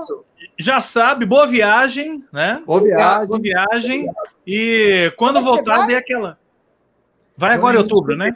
[0.57, 2.63] já sabe, boa viagem, né?
[2.65, 3.27] Boa viagem.
[3.27, 4.07] Boa viagem.
[4.45, 5.87] E quando é voltar, vai?
[5.87, 6.39] dê aquela.
[7.35, 8.33] Vai agora em outubro, né?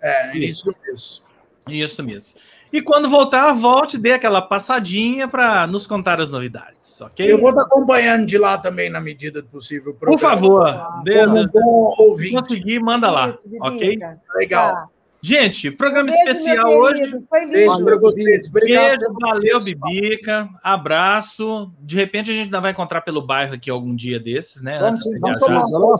[0.00, 1.24] É, isso mesmo.
[1.68, 2.40] Isso mesmo.
[2.72, 7.30] E quando voltar, volte, dê aquela passadinha para nos contar as novidades, ok?
[7.30, 9.94] Eu vou estar acompanhando de lá também, na medida do possível.
[9.94, 12.34] Por favor, dê, Como um se bom ouvinte.
[12.34, 13.98] conseguir, manda lá, Isso, ok?
[14.36, 14.72] Legal.
[14.74, 14.86] Tá.
[15.20, 17.10] Gente, programa Beijo, especial hoje.
[17.28, 17.84] Foi Beijo lindo.
[17.84, 18.46] para vocês.
[18.46, 18.98] Obrigado.
[19.00, 20.48] Beijo, valeu, Bibica.
[20.62, 21.72] Abraço.
[21.80, 24.78] De repente a gente ainda vai encontrar pelo bairro aqui algum dia desses, né?
[24.78, 25.96] Vamos, Antes vamos tomar uma.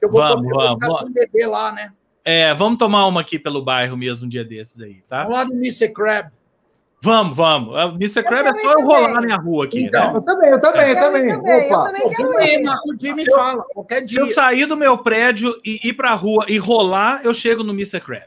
[0.00, 1.12] Eu vou, Vamos, eu vou vamos, vamos.
[1.12, 1.92] beber lá, né?
[2.24, 5.22] É, vamos tomar uma aqui pelo bairro mesmo um dia desses aí, tá?
[5.24, 5.88] Vamos lá no Mr.
[5.92, 6.30] Crab.
[7.04, 7.76] Vamos, vamos.
[7.76, 8.22] A Mr.
[8.22, 9.14] Crab é também, só eu rolar também.
[9.14, 10.18] na minha rua aqui, Então, né?
[10.18, 11.28] Eu também, eu também, eu Eu também.
[11.34, 11.84] também, eu Opa.
[11.86, 12.62] também Pô, quero vamos aí, ir.
[12.62, 13.64] marca o dia me Se eu- fala.
[13.74, 17.64] Qualquer Se eu sair do meu prédio e ir pra rua e rolar, eu chego
[17.64, 18.00] no Mr.
[18.00, 18.22] Crab.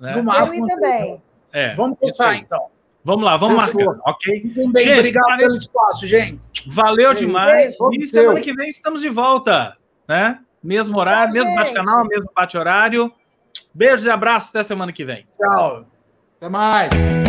[0.00, 0.08] né?
[0.08, 0.66] No Quero máximo.
[0.66, 1.22] ir também.
[1.52, 2.38] É, Vamos aí.
[2.38, 2.64] então.
[3.04, 3.84] Vamos lá, vamos Fechou.
[3.84, 4.42] marcar, ok?
[4.72, 5.46] Bem, Gente, obrigado valeu.
[5.46, 6.40] pelo espaço, gente.
[6.66, 7.76] Valeu demais.
[7.76, 8.22] beijo, E seu.
[8.22, 9.76] semana que vem estamos de volta,
[10.08, 10.38] né?
[10.62, 13.12] Mesmo horário, Tchau, mesmo bate-canal, mesmo bate-horário.
[13.74, 15.26] Beijos e abraços até semana que vem.
[15.38, 15.86] Tchau.
[16.38, 17.23] Até mais.